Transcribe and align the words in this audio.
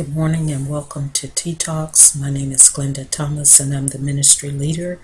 Good 0.00 0.16
morning 0.16 0.50
and 0.50 0.66
welcome 0.66 1.10
to 1.10 1.28
Tea 1.28 1.54
Talks. 1.54 2.16
My 2.16 2.30
name 2.30 2.52
is 2.52 2.70
Glenda 2.70 3.06
Thomas 3.10 3.60
and 3.60 3.74
I'm 3.74 3.88
the 3.88 3.98
ministry 3.98 4.48
leader. 4.48 4.98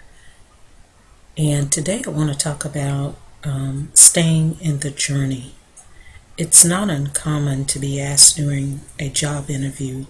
And 1.37 1.71
today 1.71 2.03
I 2.07 2.09
want 2.09 2.33
to 2.33 2.39
talk 2.39 2.65
about 2.65 3.19
um, 3.45 3.91
staying 3.93 4.57
in 4.59 4.79
the 4.79 4.91
journey. 4.91 5.53
It's 6.39 6.65
not 6.65 6.89
uncommon 6.89 7.67
to 7.67 7.79
be 7.79 8.01
asked 8.01 8.39
during 8.39 8.81
a 8.99 9.11
job 9.11 9.51
interview, 9.51 10.07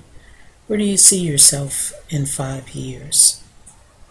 where 0.69 0.79
do 0.79 0.85
you 0.85 0.97
see 0.97 1.19
yourself 1.19 1.93
in 2.09 2.25
five 2.25 2.69
years? 2.71 3.43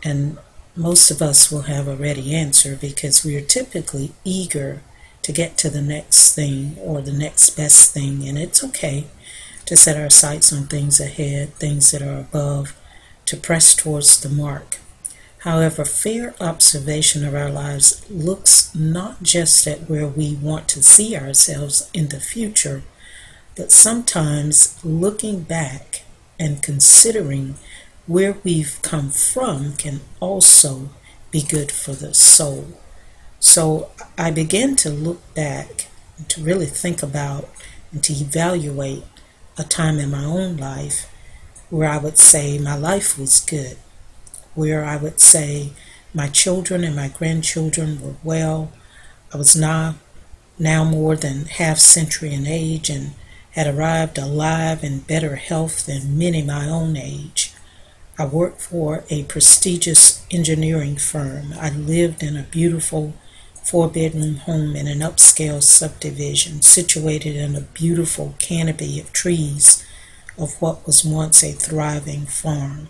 And 0.03 0.37
most 0.75 1.09
of 1.09 1.21
us 1.21 1.49
will 1.49 1.71
have 1.71 1.87
a 1.87 1.95
ready 1.95 2.35
answer 2.35 2.75
because 2.75 3.23
we 3.23 3.37
are 3.37 3.41
typically 3.41 4.11
eager 4.25 4.81
to 5.21 5.31
get 5.31 5.57
to 5.59 5.69
the 5.69 5.81
next 5.81 6.35
thing 6.35 6.75
or 6.81 7.01
the 7.01 7.13
next 7.13 7.51
best 7.51 7.93
thing, 7.93 8.27
and 8.27 8.37
it's 8.37 8.61
okay 8.61 9.07
to 9.65 9.75
set 9.75 9.97
our 9.97 10.09
sights 10.09 10.53
on 10.53 10.67
things 10.67 10.99
ahead, 10.99 11.53
things 11.55 11.91
that 11.91 12.01
are 12.01 12.19
above, 12.19 12.75
to 13.25 13.37
press 13.37 13.75
towards 13.75 14.19
the 14.19 14.29
mark. 14.29 14.77
However, 15.39 15.85
fair 15.85 16.33
observation 16.39 17.23
of 17.23 17.35
our 17.35 17.49
lives 17.49 18.03
looks 18.09 18.73
not 18.73 19.21
just 19.21 19.67
at 19.67 19.89
where 19.89 20.07
we 20.07 20.35
want 20.35 20.67
to 20.69 20.83
see 20.83 21.15
ourselves 21.15 21.89
in 21.93 22.09
the 22.09 22.19
future, 22.19 22.83
but 23.55 23.71
sometimes 23.71 24.83
looking 24.83 25.41
back 25.41 26.03
and 26.39 26.63
considering 26.63 27.55
where 28.07 28.37
we've 28.43 28.79
come 28.81 29.09
from 29.09 29.73
can 29.73 30.01
also 30.19 30.89
be 31.31 31.41
good 31.41 31.71
for 31.71 31.93
the 31.93 32.13
soul. 32.13 32.67
So 33.39 33.91
I 34.17 34.31
began 34.31 34.75
to 34.77 34.89
look 34.89 35.33
back 35.35 35.87
to 36.29 36.41
really 36.43 36.65
think 36.65 37.03
about 37.03 37.49
and 37.91 38.03
to 38.03 38.13
evaluate 38.13 39.03
a 39.57 39.63
time 39.63 39.99
in 39.99 40.11
my 40.11 40.23
own 40.23 40.57
life 40.57 41.09
where 41.69 41.89
I 41.89 41.97
would 41.97 42.17
say 42.17 42.57
my 42.57 42.75
life 42.75 43.17
was 43.17 43.39
good, 43.39 43.77
where 44.53 44.85
I 44.85 44.97
would 44.97 45.19
say 45.19 45.71
my 46.13 46.27
children 46.27 46.83
and 46.83 46.95
my 46.95 47.07
grandchildren 47.07 48.01
were 48.01 48.15
well. 48.23 48.71
I 49.33 49.37
was 49.37 49.55
now 49.55 49.95
now 50.57 50.83
more 50.85 51.15
than 51.15 51.45
half 51.45 51.77
century 51.77 52.33
in 52.33 52.47
age 52.47 52.89
and 52.89 53.13
had 53.51 53.67
arrived 53.67 54.17
alive 54.17 54.83
and 54.83 55.07
better 55.07 55.35
health 55.35 55.85
than 55.85 56.17
many 56.17 56.41
my 56.41 56.67
own 56.69 56.95
age. 56.95 57.53
I 58.17 58.25
worked 58.25 58.61
for 58.61 59.03
a 59.09 59.23
prestigious 59.23 60.25
engineering 60.31 60.95
firm. 60.95 61.53
I 61.59 61.69
lived 61.69 62.23
in 62.23 62.37
a 62.37 62.43
beautiful 62.43 63.13
four 63.65 63.89
bedroom 63.89 64.35
home 64.35 64.75
in 64.75 64.87
an 64.87 64.99
upscale 64.99 65.61
subdivision 65.61 66.61
situated 66.61 67.35
in 67.35 67.55
a 67.55 67.61
beautiful 67.61 68.35
canopy 68.37 68.99
of 68.99 69.11
trees 69.11 69.83
of 70.37 70.61
what 70.61 70.85
was 70.85 71.03
once 71.03 71.43
a 71.43 71.51
thriving 71.51 72.27
farm. 72.27 72.87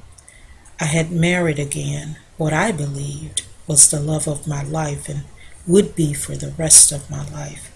I 0.80 0.86
had 0.86 1.12
married 1.12 1.60
again 1.60 2.18
what 2.36 2.52
I 2.52 2.74
believed 2.74 3.44
was 3.68 3.90
the 3.90 4.02
love 4.02 4.28
of 4.28 4.48
my 4.48 4.64
life 4.64 5.08
and 5.08 5.24
would 5.66 5.96
be 5.96 6.14
for 6.14 6.36
the 6.36 6.52
rest 6.58 6.92
of 6.92 7.10
my 7.10 7.28
life. 7.30 7.72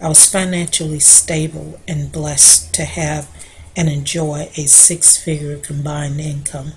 I 0.00 0.08
was 0.08 0.28
financially 0.28 0.98
stable 0.98 1.80
and 1.86 2.10
blessed 2.10 2.74
to 2.74 2.84
have 2.84 3.28
and 3.76 3.88
enjoy 3.88 4.50
a 4.56 4.66
six 4.66 5.16
figure 5.16 5.56
combined 5.56 6.20
income. 6.20 6.72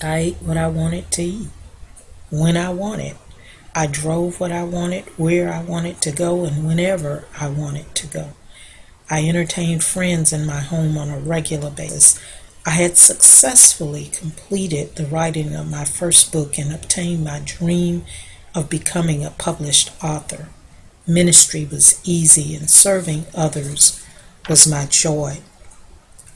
I 0.00 0.18
ate 0.18 0.36
what 0.36 0.56
I 0.56 0.68
wanted 0.68 1.10
to 1.12 1.22
eat 1.22 1.48
when 2.30 2.56
I 2.56 2.68
wanted. 2.68 3.16
I 3.78 3.86
drove 3.86 4.40
what 4.40 4.52
I 4.52 4.64
wanted, 4.64 5.04
where 5.18 5.52
I 5.52 5.62
wanted 5.62 6.00
to 6.00 6.10
go, 6.10 6.46
and 6.46 6.66
whenever 6.66 7.26
I 7.38 7.48
wanted 7.48 7.94
to 7.96 8.06
go. 8.06 8.30
I 9.10 9.28
entertained 9.28 9.84
friends 9.84 10.32
in 10.32 10.46
my 10.46 10.60
home 10.60 10.96
on 10.96 11.10
a 11.10 11.18
regular 11.18 11.68
basis. 11.68 12.18
I 12.64 12.70
had 12.70 12.96
successfully 12.96 14.06
completed 14.06 14.96
the 14.96 15.04
writing 15.04 15.54
of 15.54 15.70
my 15.70 15.84
first 15.84 16.32
book 16.32 16.58
and 16.58 16.72
obtained 16.72 17.22
my 17.22 17.42
dream 17.44 18.06
of 18.54 18.70
becoming 18.70 19.22
a 19.22 19.30
published 19.30 19.92
author. 20.02 20.48
Ministry 21.06 21.68
was 21.70 22.00
easy, 22.02 22.56
and 22.56 22.70
serving 22.70 23.26
others 23.34 24.02
was 24.48 24.66
my 24.66 24.86
joy. 24.86 25.40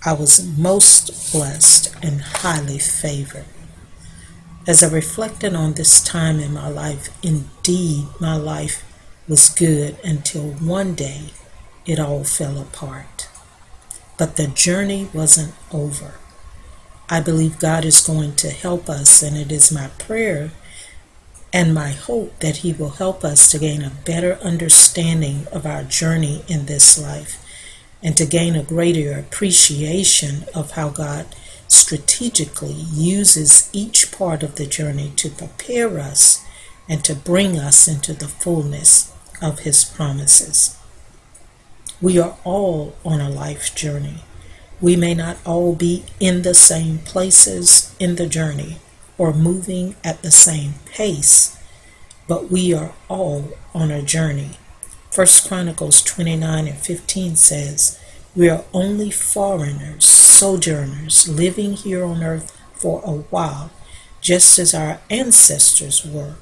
I 0.05 0.13
was 0.13 0.47
most 0.59 1.33
blessed 1.33 1.97
and 2.03 2.21
highly 2.21 2.79
favored. 2.79 3.47
As 4.71 4.85
I 4.85 4.89
reflected 4.89 5.57
on 5.57 5.73
this 5.73 6.01
time 6.01 6.39
in 6.39 6.53
my 6.53 6.69
life, 6.69 7.09
indeed 7.25 8.07
my 8.21 8.37
life 8.37 8.85
was 9.27 9.49
good 9.49 9.99
until 10.05 10.53
one 10.53 10.95
day 10.95 11.31
it 11.87 11.99
all 11.99 12.23
fell 12.23 12.57
apart. 12.57 13.29
But 14.17 14.37
the 14.37 14.47
journey 14.47 15.09
wasn't 15.13 15.55
over. 15.73 16.15
I 17.09 17.19
believe 17.19 17.59
God 17.59 17.85
is 17.85 18.01
going 18.01 18.37
to 18.37 18.51
help 18.51 18.89
us, 18.89 19.25
and 19.25 19.37
it 19.37 19.51
is 19.51 19.73
my 19.73 19.89
prayer 19.99 20.53
and 21.53 21.75
my 21.75 21.89
hope 21.89 22.39
that 22.39 22.59
He 22.59 22.73
will 22.73 22.91
help 22.91 23.25
us 23.25 23.51
to 23.51 23.59
gain 23.59 23.83
a 23.83 23.91
better 23.91 24.35
understanding 24.35 25.49
of 25.51 25.67
our 25.67 25.83
journey 25.83 26.45
in 26.47 26.67
this 26.67 26.97
life 26.97 27.45
and 28.05 28.17
to 28.17 28.25
gain 28.25 28.55
a 28.55 28.63
greater 28.63 29.19
appreciation 29.19 30.45
of 30.55 30.71
how 30.71 30.91
God 30.91 31.27
strategically 31.73 32.73
uses 32.73 33.71
each 33.73 34.11
part 34.13 34.43
of 34.43 34.57
the 34.57 34.67
journey 34.67 35.13
to 35.17 35.31
prepare 35.31 35.99
us 35.99 36.45
and 36.89 37.05
to 37.05 37.15
bring 37.15 37.59
us 37.59 37.87
into 37.87 38.13
the 38.13 38.29
fullness 38.29 39.13
of 39.41 39.61
His 39.61 39.85
promises. 39.85 40.77
We 42.01 42.19
are 42.19 42.37
all 42.45 42.97
on 43.05 43.21
a 43.21 43.31
life 43.31 43.75
journey. 43.75 44.25
We 44.81 44.97
may 44.97 45.15
not 45.15 45.37
all 45.45 45.75
be 45.75 46.05
in 46.19 46.43
the 46.43 46.55
same 46.55 46.99
places 46.99 47.95
in 48.01 48.17
the 48.17 48.27
journey 48.27 48.79
or 49.19 49.33
moving 49.35 49.95
at 50.03 50.23
the 50.23 50.31
same 50.31 50.75
pace, 50.87 51.57
but 52.27 52.51
we 52.51 52.73
are 52.73 52.95
all 53.09 53.51
on 53.75 53.91
a 53.91 54.03
journey. 54.03 54.57
First 55.11 55.47
Chronicles 55.47 56.03
29 56.03 56.67
and 56.67 56.79
15 56.79 57.37
says, 57.37 58.01
We 58.35 58.49
are 58.49 58.65
only 58.73 59.11
foreigners 59.11 60.30
sojourners 60.41 61.29
living 61.29 61.75
here 61.75 62.03
on 62.03 62.23
earth 62.23 62.59
for 62.73 63.03
a 63.05 63.13
while, 63.29 63.71
just 64.23 64.59
as 64.59 64.73
our 64.73 64.99
ancestors 65.11 66.03
were, 66.03 66.35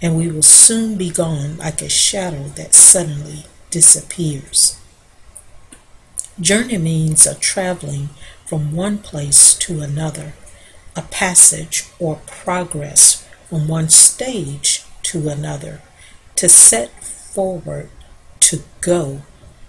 and 0.00 0.16
we 0.16 0.26
will 0.26 0.40
soon 0.40 0.96
be 0.96 1.10
gone 1.10 1.58
like 1.58 1.82
a 1.82 1.88
shadow 1.90 2.44
that 2.56 2.72
suddenly 2.72 3.44
disappears. 3.70 4.80
Journey 6.40 6.78
means 6.78 7.26
a 7.26 7.34
traveling 7.34 8.08
from 8.46 8.74
one 8.74 8.96
place 8.96 9.52
to 9.58 9.82
another, 9.82 10.32
a 10.96 11.02
passage 11.02 11.84
or 11.98 12.22
progress 12.26 13.28
from 13.50 13.68
one 13.68 13.90
stage 13.90 14.82
to 15.02 15.28
another, 15.28 15.82
to 16.36 16.48
set 16.48 17.04
forward, 17.04 17.90
to 18.40 18.62
go, 18.80 19.20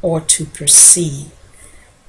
or 0.01 0.21
to 0.21 0.45
proceed. 0.45 1.31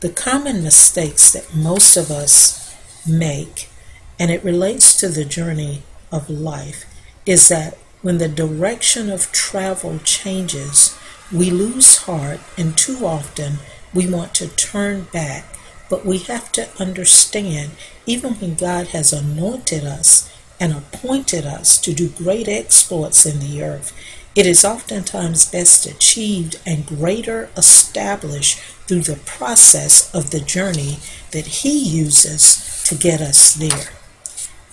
The 0.04 0.10
common 0.10 0.62
mistakes 0.62 1.32
that 1.32 1.56
most 1.56 1.96
of 1.96 2.10
us 2.10 2.76
make, 3.06 3.70
and 4.18 4.30
it 4.30 4.44
relates 4.44 4.94
to 4.98 5.08
the 5.08 5.24
journey 5.24 5.82
of 6.12 6.28
life, 6.28 6.84
is 7.24 7.48
that 7.48 7.78
when 8.02 8.18
the 8.18 8.28
direction 8.28 9.08
of 9.08 9.32
travel 9.32 9.98
changes, 10.04 10.94
we 11.32 11.50
lose 11.50 11.96
heart, 12.04 12.40
and 12.58 12.76
too 12.76 13.06
often 13.06 13.60
we 13.94 14.06
want 14.06 14.34
to 14.34 14.48
turn 14.48 15.04
back. 15.04 15.46
But 15.88 16.04
we 16.04 16.18
have 16.18 16.52
to 16.52 16.68
understand, 16.78 17.70
even 18.04 18.34
when 18.34 18.56
God 18.56 18.88
has 18.88 19.10
anointed 19.10 19.84
us 19.84 20.30
and 20.60 20.74
appointed 20.74 21.46
us 21.46 21.78
to 21.78 21.94
do 21.94 22.10
great 22.10 22.46
exploits 22.46 23.24
in 23.24 23.40
the 23.40 23.62
earth, 23.62 23.96
it 24.34 24.46
is 24.46 24.64
oftentimes 24.64 25.50
best 25.50 25.86
achieved 25.86 26.60
and 26.66 26.86
greater 26.86 27.50
established 27.56 28.58
through 28.86 29.02
the 29.02 29.20
process 29.24 30.12
of 30.14 30.30
the 30.30 30.40
journey 30.40 30.98
that 31.30 31.46
He 31.46 31.78
uses 31.78 32.82
to 32.84 32.94
get 32.94 33.20
us 33.20 33.54
there. 33.54 33.88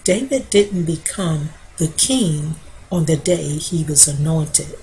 David 0.04 0.50
didn't 0.50 0.86
become 0.86 1.50
the 1.78 1.90
king 1.90 2.56
on 2.92 3.06
the 3.06 3.18
day 3.18 3.58
he 3.58 3.84
was 3.84 4.08
anointed. 4.08 4.78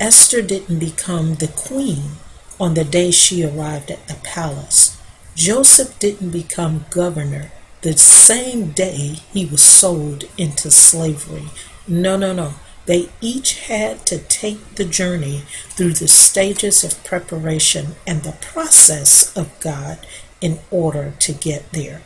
Esther 0.00 0.42
didn't 0.42 0.78
become 0.78 1.34
the 1.36 1.48
queen 1.48 2.12
on 2.58 2.74
the 2.74 2.84
day 2.84 3.10
she 3.10 3.44
arrived 3.44 3.90
at 3.90 4.08
the 4.08 4.16
palace. 4.24 5.00
Joseph 5.34 5.98
didn't 5.98 6.30
become 6.30 6.86
governor 6.90 7.52
the 7.82 7.96
same 7.96 8.70
day 8.70 9.18
he 9.32 9.44
was 9.46 9.62
sold 9.62 10.24
into 10.36 10.70
slavery. 10.70 11.50
No, 11.86 12.16
no, 12.16 12.32
no. 12.32 12.54
They 12.86 13.10
each 13.20 13.60
had 13.62 14.06
to 14.06 14.18
take 14.18 14.76
the 14.76 14.84
journey 14.84 15.42
through 15.70 15.94
the 15.94 16.08
stages 16.08 16.84
of 16.84 17.02
preparation 17.04 17.96
and 18.06 18.22
the 18.22 18.32
process 18.40 19.36
of 19.36 19.58
God 19.60 20.06
in 20.40 20.60
order 20.70 21.14
to 21.20 21.32
get 21.32 21.72
there. 21.72 22.02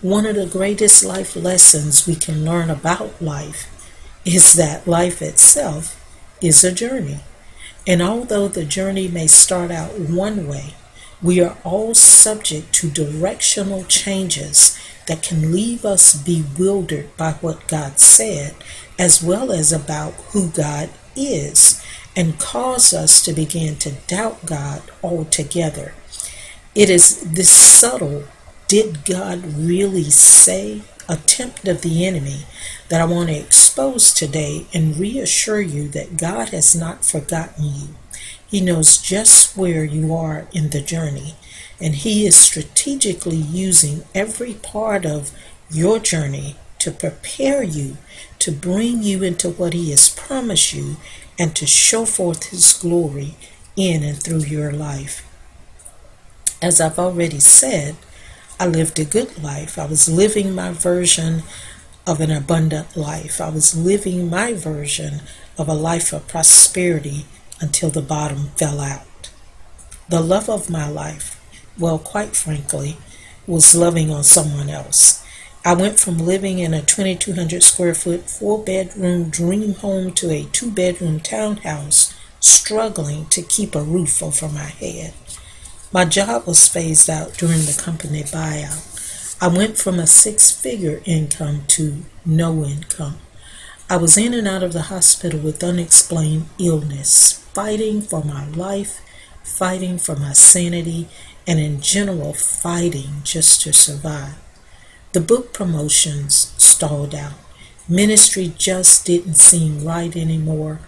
One 0.00 0.26
of 0.26 0.36
the 0.36 0.46
greatest 0.46 1.04
life 1.04 1.34
lessons 1.36 2.06
we 2.06 2.14
can 2.14 2.44
learn 2.44 2.70
about 2.70 3.20
life 3.22 3.68
is 4.24 4.54
that 4.54 4.86
life 4.86 5.20
itself 5.22 6.00
is 6.40 6.64
a 6.64 6.72
journey. 6.72 7.20
And 7.86 8.00
although 8.02 8.48
the 8.48 8.64
journey 8.64 9.08
may 9.08 9.26
start 9.26 9.70
out 9.70 9.98
one 9.98 10.46
way, 10.46 10.74
We 11.22 11.40
are 11.40 11.56
all 11.64 11.94
subject 11.94 12.74
to 12.74 12.90
directional 12.90 13.84
changes 13.84 14.78
that 15.06 15.22
can 15.22 15.52
leave 15.52 15.84
us 15.84 16.14
bewildered 16.14 17.16
by 17.16 17.32
what 17.34 17.68
God 17.68 17.98
said, 17.98 18.54
as 18.98 19.22
well 19.22 19.52
as 19.52 19.72
about 19.72 20.14
who 20.32 20.48
God 20.48 20.90
is, 21.16 21.84
and 22.16 22.38
cause 22.38 22.92
us 22.92 23.22
to 23.24 23.32
begin 23.32 23.76
to 23.76 23.92
doubt 24.06 24.46
God 24.46 24.82
altogether. 25.02 25.94
It 26.74 26.90
is 26.90 27.20
this 27.20 27.50
subtle, 27.50 28.24
did 28.68 29.04
God 29.04 29.44
really 29.56 30.10
say 30.10 30.82
attempt 31.08 31.68
of 31.68 31.82
the 31.82 32.06
enemy 32.06 32.46
that 32.88 33.00
I 33.00 33.04
want 33.04 33.28
to 33.28 33.38
expose 33.38 34.12
today 34.12 34.66
and 34.72 34.96
reassure 34.96 35.60
you 35.60 35.88
that 35.88 36.16
God 36.16 36.50
has 36.50 36.74
not 36.74 37.04
forgotten 37.04 37.64
you. 37.64 37.88
He 38.46 38.60
knows 38.60 38.98
just 38.98 39.56
where 39.56 39.84
you 39.84 40.14
are 40.14 40.46
in 40.52 40.70
the 40.70 40.80
journey, 40.80 41.34
and 41.84 41.96
He 41.96 42.26
is 42.26 42.36
strategically 42.36 43.36
using 43.36 44.04
every 44.14 44.54
part 44.54 45.06
of 45.06 45.30
your 45.70 45.98
journey 45.98 46.56
to 46.80 46.90
prepare 46.90 47.62
you 47.62 47.98
to 48.44 48.52
bring 48.52 49.02
you 49.02 49.22
into 49.22 49.48
what 49.48 49.72
He 49.72 49.90
has 49.90 50.10
promised 50.10 50.72
you 50.72 50.96
and 51.38 51.54
to 51.56 51.66
show 51.66 52.04
forth 52.04 52.50
His 52.50 52.72
glory 52.74 53.36
in 53.76 54.02
and 54.02 54.22
through 54.22 54.44
your 54.44 54.72
life. 54.72 55.26
As 56.60 56.80
I've 56.80 56.98
already 56.98 57.40
said, 57.40 57.96
I 58.58 58.66
lived 58.66 58.98
a 58.98 59.04
good 59.04 59.42
life. 59.42 59.78
I 59.78 59.86
was 59.86 60.08
living 60.08 60.54
my 60.54 60.72
version 60.72 61.42
of 62.06 62.20
an 62.20 62.30
abundant 62.30 62.96
life. 62.96 63.40
I 63.40 63.48
was 63.48 63.76
living 63.76 64.30
my 64.30 64.52
version 64.52 65.22
of 65.58 65.68
a 65.68 65.74
life 65.74 66.12
of 66.12 66.28
prosperity 66.28 67.26
until 67.60 67.90
the 67.90 68.02
bottom 68.02 68.48
fell 68.56 68.80
out. 68.80 69.30
The 70.08 70.20
love 70.20 70.48
of 70.48 70.70
my 70.70 70.88
life, 70.88 71.40
well, 71.78 71.98
quite 71.98 72.36
frankly, 72.36 72.96
was 73.46 73.74
loving 73.74 74.10
on 74.10 74.24
someone 74.24 74.70
else. 74.70 75.24
I 75.64 75.74
went 75.74 75.98
from 75.98 76.18
living 76.18 76.58
in 76.58 76.74
a 76.74 76.82
2,200 76.82 77.62
square 77.62 77.94
foot, 77.94 78.28
four 78.28 78.62
bedroom 78.62 79.30
dream 79.30 79.74
home 79.74 80.12
to 80.12 80.30
a 80.30 80.44
two 80.44 80.70
bedroom 80.70 81.20
townhouse, 81.20 82.14
struggling 82.40 83.26
to 83.26 83.42
keep 83.42 83.74
a 83.74 83.82
roof 83.82 84.22
over 84.22 84.48
my 84.48 84.60
head. 84.60 85.14
My 85.90 86.04
job 86.04 86.46
was 86.46 86.68
phased 86.68 87.08
out 87.08 87.34
during 87.34 87.60
the 87.60 87.80
company 87.82 88.22
buyout. 88.24 88.90
I 89.40 89.48
went 89.48 89.78
from 89.78 89.98
a 89.98 90.06
six 90.06 90.50
figure 90.50 91.00
income 91.04 91.64
to 91.68 92.04
no 92.26 92.64
income. 92.64 93.18
I 93.88 93.96
was 93.96 94.16
in 94.18 94.34
and 94.34 94.48
out 94.48 94.62
of 94.62 94.72
the 94.72 94.82
hospital 94.82 95.40
with 95.40 95.62
unexplained 95.62 96.46
illness, 96.58 97.32
fighting 97.54 98.02
for 98.02 98.24
my 98.24 98.48
life, 98.48 99.00
fighting 99.42 99.98
for 99.98 100.16
my 100.16 100.32
sanity, 100.32 101.08
and 101.46 101.60
in 101.60 101.80
general, 101.80 102.32
fighting 102.32 103.20
just 103.22 103.62
to 103.62 103.72
survive. 103.72 104.36
The 105.12 105.20
book 105.20 105.52
promotions 105.52 106.54
stalled 106.58 107.14
out. 107.14 107.34
Ministry 107.88 108.52
just 108.56 109.04
didn't 109.04 109.34
seem 109.34 109.84
right 109.84 110.16
anymore. 110.16 110.80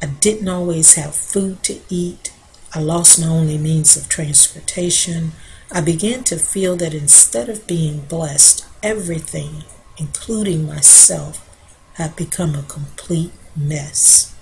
I 0.00 0.06
didn't 0.06 0.48
always 0.48 0.94
have 0.94 1.14
food 1.14 1.62
to 1.64 1.80
eat. 1.88 2.32
I 2.74 2.80
lost 2.80 3.20
my 3.20 3.26
only 3.26 3.58
means 3.58 3.96
of 3.96 4.08
transportation. 4.08 5.32
I 5.72 5.80
began 5.80 6.24
to 6.24 6.36
feel 6.36 6.76
that 6.76 6.94
instead 6.94 7.48
of 7.48 7.66
being 7.66 8.00
blessed, 8.00 8.64
everything, 8.82 9.64
including 9.96 10.66
myself, 10.66 11.48
had 11.94 12.16
become 12.16 12.54
a 12.54 12.62
complete 12.62 13.32
mess. 13.56 14.34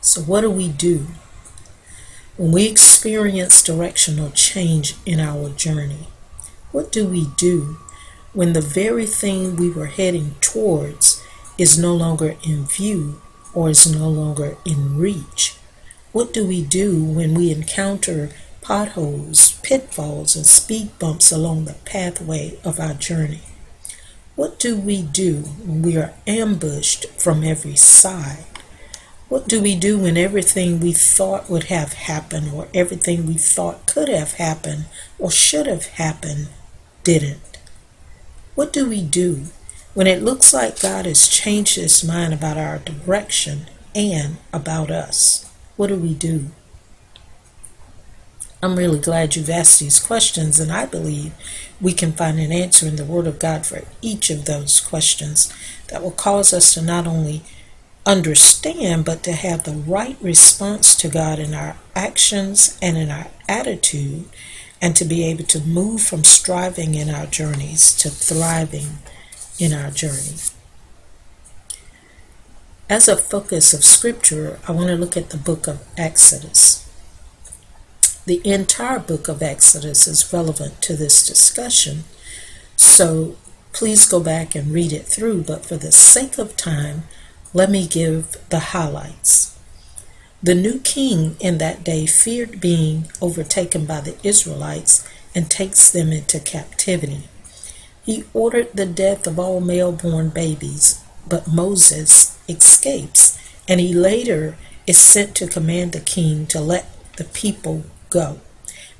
So, 0.00 0.22
what 0.22 0.42
do 0.42 0.50
we 0.50 0.68
do 0.68 1.06
when 2.40 2.52
we 2.52 2.66
experience 2.66 3.62
directional 3.62 4.30
change 4.30 4.94
in 5.04 5.20
our 5.20 5.50
journey? 5.50 6.08
What 6.72 6.90
do 6.90 7.06
we 7.06 7.26
do 7.36 7.76
when 8.32 8.54
the 8.54 8.62
very 8.62 9.04
thing 9.04 9.56
we 9.56 9.68
were 9.68 9.92
heading 10.00 10.36
towards 10.40 11.22
is 11.58 11.78
no 11.78 11.94
longer 11.94 12.36
in 12.42 12.64
view 12.64 13.20
or 13.52 13.68
is 13.68 13.86
no 13.86 14.08
longer 14.08 14.56
in 14.64 14.96
reach? 14.96 15.54
What 16.12 16.32
do 16.32 16.46
we 16.46 16.62
do 16.62 17.04
when 17.04 17.34
we 17.34 17.50
encounter 17.50 18.30
potholes, 18.62 19.58
pitfalls, 19.62 20.34
and 20.34 20.46
speed 20.46 20.98
bumps 20.98 21.30
along 21.30 21.66
the 21.66 21.74
pathway 21.84 22.58
of 22.64 22.80
our 22.80 22.94
journey. 22.94 23.42
What 24.34 24.58
do 24.58 24.76
we 24.76 25.02
do 25.02 25.42
when 25.66 25.82
we 25.82 25.98
are 25.98 26.14
ambushed 26.26 27.04
from 27.20 27.44
every 27.44 27.76
side? 27.76 28.49
What 29.30 29.46
do 29.46 29.62
we 29.62 29.76
do 29.76 29.96
when 29.96 30.16
everything 30.16 30.80
we 30.80 30.92
thought 30.92 31.48
would 31.48 31.64
have 31.64 31.92
happened 31.92 32.52
or 32.52 32.66
everything 32.74 33.28
we 33.28 33.34
thought 33.34 33.86
could 33.86 34.08
have 34.08 34.32
happened 34.32 34.86
or 35.20 35.30
should 35.30 35.68
have 35.68 35.86
happened 35.86 36.48
didn't? 37.04 37.58
What 38.56 38.72
do 38.72 38.88
we 38.88 39.00
do 39.02 39.44
when 39.94 40.08
it 40.08 40.24
looks 40.24 40.52
like 40.52 40.80
God 40.80 41.06
has 41.06 41.28
changed 41.28 41.76
his 41.76 42.02
mind 42.02 42.34
about 42.34 42.58
our 42.58 42.78
direction 42.78 43.66
and 43.94 44.38
about 44.52 44.90
us? 44.90 45.48
What 45.76 45.86
do 45.86 45.96
we 45.96 46.12
do? 46.12 46.46
I'm 48.60 48.74
really 48.74 48.98
glad 48.98 49.36
you've 49.36 49.48
asked 49.48 49.78
these 49.78 50.00
questions, 50.00 50.58
and 50.58 50.72
I 50.72 50.86
believe 50.86 51.32
we 51.80 51.92
can 51.92 52.12
find 52.12 52.40
an 52.40 52.50
answer 52.50 52.88
in 52.88 52.96
the 52.96 53.04
Word 53.04 53.28
of 53.28 53.38
God 53.38 53.64
for 53.64 53.82
each 54.02 54.28
of 54.28 54.46
those 54.46 54.80
questions 54.80 55.54
that 55.86 56.02
will 56.02 56.10
cause 56.10 56.52
us 56.52 56.74
to 56.74 56.82
not 56.82 57.06
only 57.06 57.42
understand, 58.06 59.04
but 59.04 59.22
to 59.24 59.32
have 59.32 59.64
the 59.64 59.72
right 59.72 60.16
response 60.20 60.94
to 60.96 61.08
God 61.08 61.38
in 61.38 61.54
our 61.54 61.76
actions 61.94 62.78
and 62.80 62.96
in 62.96 63.10
our 63.10 63.28
attitude, 63.48 64.24
and 64.80 64.96
to 64.96 65.04
be 65.04 65.24
able 65.24 65.44
to 65.44 65.60
move 65.60 66.02
from 66.02 66.24
striving 66.24 66.94
in 66.94 67.10
our 67.10 67.26
journeys 67.26 67.94
to 67.96 68.08
thriving 68.08 68.98
in 69.58 69.72
our 69.72 69.90
journey. 69.90 70.36
As 72.88 73.06
a 73.06 73.16
focus 73.16 73.72
of 73.72 73.84
Scripture, 73.84 74.58
I 74.66 74.72
want 74.72 74.88
to 74.88 74.96
look 74.96 75.16
at 75.16 75.30
the 75.30 75.36
book 75.36 75.68
of 75.68 75.86
Exodus. 75.96 76.88
The 78.26 78.40
entire 78.44 78.98
book 78.98 79.28
of 79.28 79.42
Exodus 79.42 80.06
is 80.06 80.32
relevant 80.32 80.82
to 80.82 80.96
this 80.96 81.24
discussion, 81.26 82.04
so 82.76 83.36
please 83.72 84.08
go 84.08 84.20
back 84.20 84.54
and 84.54 84.72
read 84.72 84.92
it 84.92 85.06
through, 85.06 85.42
but 85.42 85.64
for 85.64 85.76
the 85.76 85.92
sake 85.92 86.38
of 86.38 86.56
time, 86.56 87.04
let 87.52 87.70
me 87.70 87.86
give 87.86 88.36
the 88.50 88.58
highlights. 88.58 89.58
The 90.42 90.54
new 90.54 90.78
king 90.80 91.36
in 91.40 91.58
that 91.58 91.84
day 91.84 92.06
feared 92.06 92.60
being 92.60 93.10
overtaken 93.20 93.84
by 93.86 94.00
the 94.00 94.16
Israelites 94.22 95.06
and 95.34 95.50
takes 95.50 95.90
them 95.90 96.12
into 96.12 96.40
captivity. 96.40 97.24
He 98.04 98.24
ordered 98.32 98.72
the 98.72 98.86
death 98.86 99.26
of 99.26 99.38
all 99.38 99.60
male 99.60 99.92
born 99.92 100.30
babies, 100.30 101.02
but 101.28 101.46
Moses 101.46 102.38
escapes, 102.48 103.38
and 103.68 103.80
he 103.80 103.92
later 103.92 104.56
is 104.86 104.98
sent 104.98 105.34
to 105.36 105.46
command 105.46 105.92
the 105.92 106.00
king 106.00 106.46
to 106.46 106.60
let 106.60 106.86
the 107.16 107.24
people 107.24 107.84
go. 108.08 108.38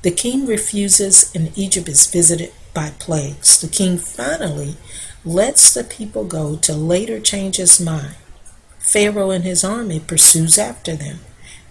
The 0.03 0.11
king 0.11 0.45
refuses, 0.45 1.33
and 1.35 1.57
Egypt 1.57 1.87
is 1.87 2.05
visited 2.05 2.51
by 2.73 2.91
plagues. 2.99 3.59
The 3.59 3.67
king 3.67 3.97
finally 3.97 4.77
lets 5.25 5.73
the 5.73 5.83
people 5.83 6.25
go 6.25 6.55
to 6.57 6.73
later 6.73 7.19
change 7.19 7.57
his 7.57 7.79
mind. 7.79 8.15
Pharaoh 8.81 9.31
and 9.31 9.43
his 9.43 9.63
army 9.63 9.99
pursues 9.99 10.57
after 10.57 10.95
them. 10.95 11.19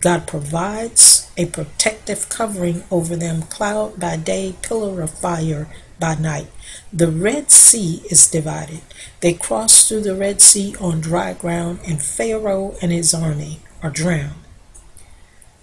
God 0.00 0.26
provides 0.26 1.30
a 1.36 1.46
protective 1.46 2.28
covering 2.28 2.84
over 2.90 3.16
them, 3.16 3.42
cloud 3.42 4.00
by 4.00 4.16
day, 4.16 4.54
pillar 4.62 5.02
of 5.02 5.10
fire 5.10 5.68
by 5.98 6.14
night. 6.14 6.48
The 6.92 7.10
Red 7.10 7.50
Sea 7.50 8.02
is 8.10 8.30
divided. 8.30 8.80
They 9.20 9.34
cross 9.34 9.86
through 9.86 10.02
the 10.02 10.16
Red 10.16 10.40
Sea 10.40 10.74
on 10.80 11.00
dry 11.00 11.34
ground, 11.34 11.80
and 11.86 12.02
Pharaoh 12.02 12.74
and 12.80 12.90
his 12.90 13.12
army 13.12 13.60
are 13.82 13.90
drowned. 13.90 14.34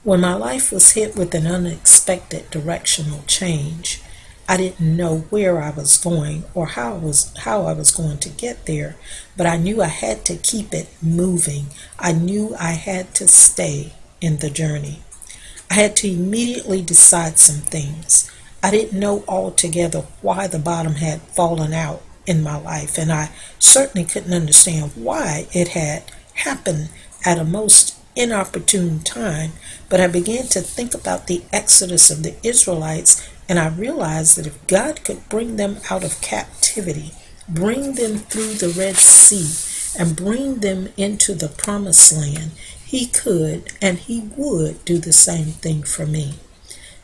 When 0.04 0.22
my 0.22 0.36
life 0.36 0.72
was 0.72 0.92
hit 0.92 1.16
with 1.16 1.34
an 1.34 1.48
unexpected 1.48 2.50
directional 2.52 3.24
change, 3.26 4.02
I 4.50 4.56
didn't 4.58 4.96
know 4.96 5.20
where 5.30 5.62
I 5.62 5.72
was 5.72 5.98
going 5.98 6.46
or 6.54 6.68
how 6.68 6.94
I 6.94 6.98
was 6.98 7.36
how 7.40 7.64
I 7.64 7.74
was 7.74 7.92
going 7.92 8.18
to 8.20 8.30
get 8.30 8.66
there, 8.66 8.96
but 9.36 9.46
I 9.46 9.58
knew 9.58 9.82
I 9.82 9.88
had 9.88 10.24
to 10.26 10.38
keep 10.38 10.74
it 10.74 10.88
moving. 11.02 11.68
I 12.00 12.14
knew 12.14 12.56
I 12.58 12.72
had 12.72 13.14
to 13.16 13.28
stay 13.28 13.94
in 14.22 14.38
the 14.38 14.50
journey. 14.50 15.02
I 15.70 15.76
had 15.76 15.98
to 15.98 16.12
immediately 16.12 16.82
decide 16.82 17.40
some 17.40 17.62
things. 17.62 18.32
I 18.64 18.72
didn't 18.72 19.00
know 19.00 19.26
altogether 19.28 20.06
why 20.22 20.48
the 20.48 20.60
bottom 20.60 20.96
had 20.96 21.22
fallen 21.22 21.74
out 21.74 22.02
in 22.26 22.42
my 22.42 22.58
life, 22.58 22.98
and 22.98 23.12
I 23.12 23.32
certainly 23.60 24.06
couldn't 24.06 24.34
understand 24.34 24.92
why 24.96 25.48
it 25.52 25.70
had 25.70 26.04
happened 26.34 26.90
at 27.26 27.38
a 27.38 27.44
most 27.44 27.96
inopportune 28.16 29.00
time, 29.02 29.52
but 29.90 30.02
I 30.02 30.08
began 30.08 30.48
to 30.48 30.62
think 30.62 30.94
about 30.94 31.28
the 31.28 31.44
exodus 31.54 32.10
of 32.10 32.24
the 32.24 32.36
Israelites, 32.44 33.28
and 33.50 33.60
I 33.60 33.70
realized 33.70 34.38
that 34.38 34.48
if 34.48 34.68
God 34.68 35.04
could 35.04 35.30
bring 35.30 35.56
them 35.56 35.78
out 35.90 36.04
of 36.04 36.22
captivity, 36.22 37.14
bring 37.48 37.94
them 37.94 38.18
through 38.18 38.56
the 38.56 38.70
Red 38.70 38.98
Sea, 38.98 39.50
and 39.98 40.16
bring 40.16 40.56
them 40.60 40.90
into 40.98 41.34
the 41.34 41.48
promised 41.48 42.12
land, 42.12 42.52
He 42.86 43.06
could 43.06 43.72
and 43.82 43.98
He 43.98 44.20
would 44.36 44.84
do 44.86 44.98
the 44.98 45.14
same 45.14 45.54
thing 45.54 45.84
for 45.84 46.06
me. 46.06 46.40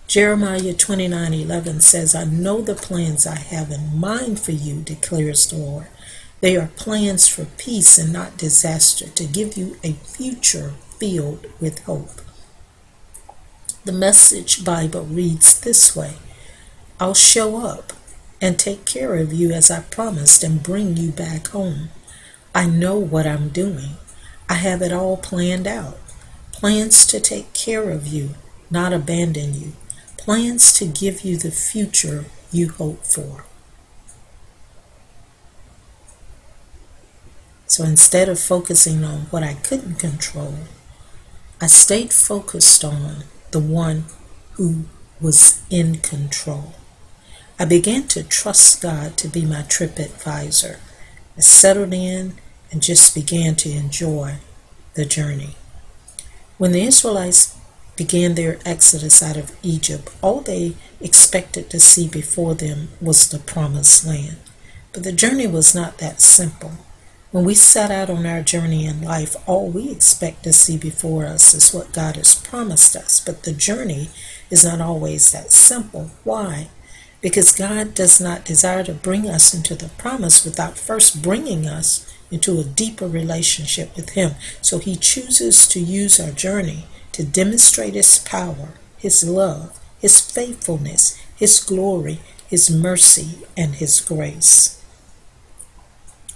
Jeremiah 0.06 0.74
29:11 0.74 1.82
says, 1.82 2.14
"I 2.14 2.26
know 2.26 2.62
the 2.62 2.76
plans 2.76 3.26
I 3.26 3.38
have 3.38 3.72
in 3.72 3.98
mind 3.98 4.40
for 4.40 4.52
you," 4.52 4.82
declares 4.82 5.46
the 5.46 5.56
Lord. 5.56 5.88
They 6.42 6.58
are 6.58 6.70
plans 6.76 7.28
for 7.28 7.46
peace 7.46 7.98
and 7.98 8.12
not 8.12 8.38
disaster, 8.38 9.08
to 9.08 9.24
give 9.24 9.58
you 9.58 9.78
a 9.82 9.94
future 9.94 10.74
filled 11.00 11.48
with 11.62 11.80
hope. 11.80 12.22
The 13.86 13.94
Message 13.94 14.64
Bible 14.66 15.06
reads 15.06 15.60
this 15.60 15.96
way 15.96 16.16
I'll 17.00 17.14
show 17.14 17.58
up 17.66 17.94
and 18.42 18.60
take 18.60 18.86
care 18.86 19.16
of 19.16 19.34
you 19.34 19.52
as 19.52 19.72
I 19.72 19.82
promised 19.82 20.44
and 20.44 20.62
bring 20.62 20.98
you 20.98 21.12
back 21.12 21.48
home. 21.48 21.90
I 22.54 22.68
know 22.68 23.00
what 23.00 23.26
I'm 23.26 23.50
doing. 23.50 23.98
I 24.48 24.56
have 24.56 24.82
it 24.82 24.94
all 24.94 25.18
planned 25.18 25.66
out. 25.66 25.98
Plans 26.52 27.06
to 27.08 27.20
take 27.20 27.54
care 27.54 27.90
of 27.90 28.06
you, 28.06 28.32
not 28.70 28.94
abandon 28.94 29.54
you. 29.54 29.74
Plans 30.18 30.74
to 30.74 30.86
give 30.86 31.22
you 31.22 31.38
the 31.38 31.52
future 31.52 32.26
you 32.52 32.70
hope 32.70 33.04
for. 33.04 33.46
So 37.66 37.84
instead 37.84 38.30
of 38.30 38.40
focusing 38.40 39.04
on 39.04 39.22
what 39.32 39.42
I 39.42 39.56
couldn't 39.56 39.96
control, 39.96 40.56
I 41.60 41.68
stayed 41.68 42.14
focused 42.14 42.84
on 42.84 43.24
the 43.52 43.60
one 43.60 44.06
who 44.54 44.86
was 45.20 45.62
in 45.72 45.98
control. 45.98 46.76
I 47.60 47.66
began 47.66 48.08
to 48.08 48.24
trust 48.24 48.82
God 48.82 49.16
to 49.18 49.28
be 49.28 49.46
my 49.46 49.62
trip 49.64 50.00
advisor. 50.00 50.80
I 51.38 51.42
settled 51.42 51.94
in 51.94 52.34
and 52.72 52.82
just 52.82 53.14
began 53.14 53.56
to 53.58 53.72
enjoy 53.72 54.38
the 54.96 55.06
journey. 55.06 55.56
When 56.58 56.72
the 56.72 56.84
Israelites 56.84 57.56
began 57.96 58.34
their 58.34 58.58
exodus 58.66 59.22
out 59.22 59.38
of 59.38 59.56
Egypt, 59.62 60.10
all 60.22 60.42
they 60.42 60.76
expected 61.00 61.70
to 61.70 61.80
see 61.80 62.08
before 62.08 62.56
them 62.56 62.90
was 63.00 63.30
the 63.30 63.40
promised 63.40 64.06
land. 64.06 64.38
But 64.92 65.04
the 65.04 65.12
journey 65.12 65.46
was 65.46 65.76
not 65.76 66.00
that 66.00 66.22
simple. 66.22 66.72
When 67.32 67.46
we 67.46 67.56
set 67.56 67.92
out 67.92 68.10
on 68.10 68.26
our 68.26 68.42
journey 68.42 68.86
in 68.86 69.02
life, 69.02 69.36
all 69.48 69.70
we 69.70 69.90
expect 69.92 70.44
to 70.44 70.54
see 70.54 70.78
before 70.78 71.26
us 71.26 71.54
is 71.54 71.74
what 71.74 71.94
God 71.94 72.16
has 72.16 72.36
promised 72.36 72.96
us. 72.96 73.20
But 73.20 73.44
the 73.44 73.54
journey 73.54 74.10
is 74.50 74.66
not 74.66 74.82
always 74.82 75.32
that 75.32 75.52
simple. 75.52 76.12
Why? 76.24 76.70
Because 77.24 77.56
God 77.56 77.96
does 77.96 78.20
not 78.20 78.44
desire 78.44 78.84
to 78.84 78.94
bring 78.94 79.30
us 79.30 79.54
into 79.54 79.76
the 79.76 79.88
promise 79.98 80.44
without 80.44 80.78
first 80.78 81.24
bringing 81.24 81.66
us 81.66 82.06
into 82.30 82.60
a 82.60 82.66
deeper 82.66 83.08
relationship 83.08 83.96
with 83.96 84.10
Him. 84.10 84.34
So 84.62 84.78
He 84.78 84.98
chooses 84.98 85.66
to 85.70 85.80
use 85.80 86.20
our 86.20 86.32
journey 86.32 86.86
to 87.14 87.24
demonstrate 87.24 87.94
His 87.94 88.20
power, 88.20 88.74
His 88.98 89.24
love, 89.28 89.80
His 90.00 90.20
faithfulness, 90.20 91.18
His 91.36 91.64
glory, 91.64 92.20
His 92.46 92.70
mercy, 92.70 93.40
and 93.56 93.76
His 93.76 94.02
grace. 94.02 94.84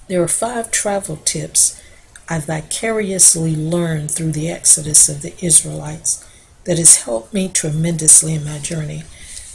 There 0.08 0.24
are 0.24 0.30
five 0.30 0.72
travel 0.72 1.18
tips 1.18 1.82
I 2.30 2.40
vicariously 2.40 3.58
learned 3.58 4.12
through 4.12 4.32
the 4.32 4.50
exodus 4.50 5.10
of 5.10 5.22
the 5.22 5.34
Israelites 5.44 6.26
that 6.64 6.78
has 6.78 7.04
helped 7.04 7.34
me 7.34 7.50
tremendously 7.50 8.36
in 8.36 8.46
my 8.46 8.60
journey, 8.60 9.04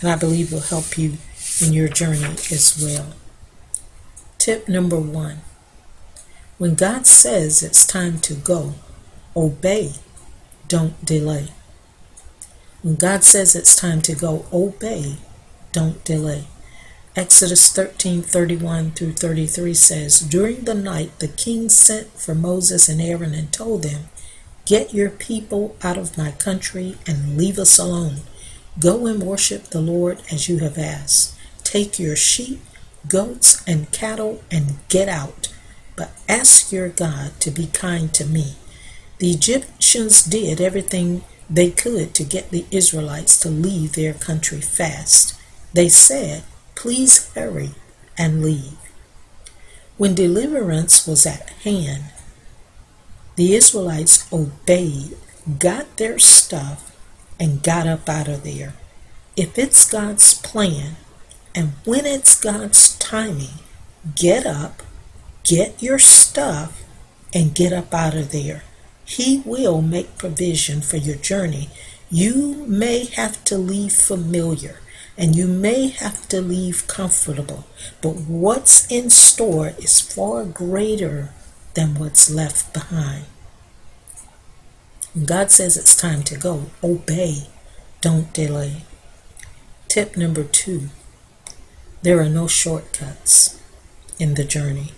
and 0.02 0.10
I 0.10 0.16
believe 0.16 0.52
will 0.52 0.60
help 0.60 0.98
you 0.98 1.16
in 1.64 1.72
your 1.72 1.88
journey 1.88 2.34
as 2.50 2.78
well. 2.82 3.14
Tip 4.38 4.68
number 4.68 4.98
one 4.98 5.38
when 6.58 6.74
God 6.76 7.08
says 7.08 7.62
it's 7.62 7.84
time 7.84 8.20
to 8.20 8.34
go, 8.34 8.74
obey, 9.34 9.94
don't 10.68 11.04
delay. 11.04 11.48
When 12.82 12.94
God 12.94 13.24
says 13.24 13.56
it's 13.56 13.74
time 13.74 14.00
to 14.02 14.14
go, 14.14 14.46
obey, 14.52 15.16
don't 15.72 16.04
delay. 16.04 16.44
Exodus 17.16 17.72
13:31 17.72 18.94
through 18.94 19.12
33 19.14 19.74
says, 19.74 20.20
During 20.20 20.60
the 20.64 20.74
night 20.74 21.18
the 21.18 21.28
king 21.28 21.68
sent 21.68 22.18
for 22.18 22.34
Moses 22.34 22.88
and 22.88 23.02
Aaron 23.02 23.34
and 23.34 23.52
told 23.52 23.82
them, 23.82 24.08
Get 24.64 24.94
your 24.94 25.10
people 25.10 25.76
out 25.82 25.98
of 25.98 26.16
my 26.16 26.30
country 26.30 26.96
and 27.06 27.36
leave 27.36 27.58
us 27.58 27.78
alone. 27.78 28.20
Go 28.78 29.06
and 29.06 29.22
worship 29.22 29.64
the 29.64 29.80
Lord 29.80 30.22
as 30.32 30.48
you 30.48 30.58
have 30.58 30.78
asked. 30.78 31.36
Take 31.62 31.98
your 31.98 32.16
sheep, 32.16 32.60
goats, 33.06 33.62
and 33.66 33.90
cattle 33.92 34.42
and 34.50 34.76
get 34.88 35.08
out. 35.08 35.48
But 35.94 36.12
ask 36.28 36.72
your 36.72 36.88
God 36.88 37.38
to 37.40 37.50
be 37.50 37.66
kind 37.66 38.12
to 38.14 38.24
me. 38.24 38.54
The 39.18 39.30
Egyptians 39.30 40.22
did 40.22 40.60
everything 40.60 41.22
they 41.50 41.70
could 41.70 42.14
to 42.14 42.24
get 42.24 42.50
the 42.50 42.64
Israelites 42.70 43.38
to 43.40 43.50
leave 43.50 43.92
their 43.92 44.14
country 44.14 44.60
fast. 44.60 45.38
They 45.74 45.88
said, 45.88 46.44
Please 46.74 47.30
hurry 47.34 47.72
and 48.16 48.42
leave. 48.42 48.78
When 49.98 50.14
deliverance 50.14 51.06
was 51.06 51.26
at 51.26 51.50
hand, 51.62 52.04
the 53.36 53.54
Israelites 53.54 54.30
obeyed, 54.32 55.16
got 55.58 55.96
their 55.98 56.18
stuff, 56.18 56.91
and 57.42 57.60
got 57.64 57.88
up 57.88 58.08
out 58.08 58.28
of 58.28 58.44
there. 58.44 58.72
If 59.36 59.58
it's 59.58 59.90
God's 59.90 60.32
plan, 60.32 60.94
and 61.56 61.72
when 61.84 62.06
it's 62.06 62.40
God's 62.40 62.96
timing, 62.98 63.58
get 64.14 64.46
up, 64.46 64.80
get 65.42 65.82
your 65.82 65.98
stuff, 65.98 66.84
and 67.34 67.52
get 67.52 67.72
up 67.72 67.92
out 67.92 68.14
of 68.14 68.30
there. 68.30 68.62
He 69.04 69.42
will 69.44 69.82
make 69.82 70.18
provision 70.18 70.82
for 70.82 70.98
your 70.98 71.16
journey. 71.16 71.70
You 72.12 72.64
may 72.68 73.06
have 73.06 73.42
to 73.46 73.58
leave 73.58 73.92
familiar 73.92 74.78
and 75.18 75.34
you 75.34 75.48
may 75.48 75.88
have 75.88 76.28
to 76.28 76.40
leave 76.40 76.86
comfortable, 76.86 77.66
but 78.00 78.14
what's 78.16 78.90
in 78.90 79.10
store 79.10 79.72
is 79.78 80.00
far 80.00 80.44
greater 80.44 81.30
than 81.74 81.96
what's 81.96 82.30
left 82.30 82.72
behind. 82.72 83.24
When 85.14 85.26
God 85.26 85.50
says 85.50 85.76
it's 85.76 85.94
time 85.94 86.22
to 86.24 86.36
go, 86.38 86.66
obey, 86.82 87.48
don't 88.00 88.32
delay. 88.32 88.82
Tip 89.88 90.16
number 90.16 90.44
two 90.44 90.88
there 92.02 92.18
are 92.20 92.28
no 92.28 92.48
shortcuts 92.48 93.60
in 94.18 94.34
the 94.34 94.42
journey. 94.42 94.92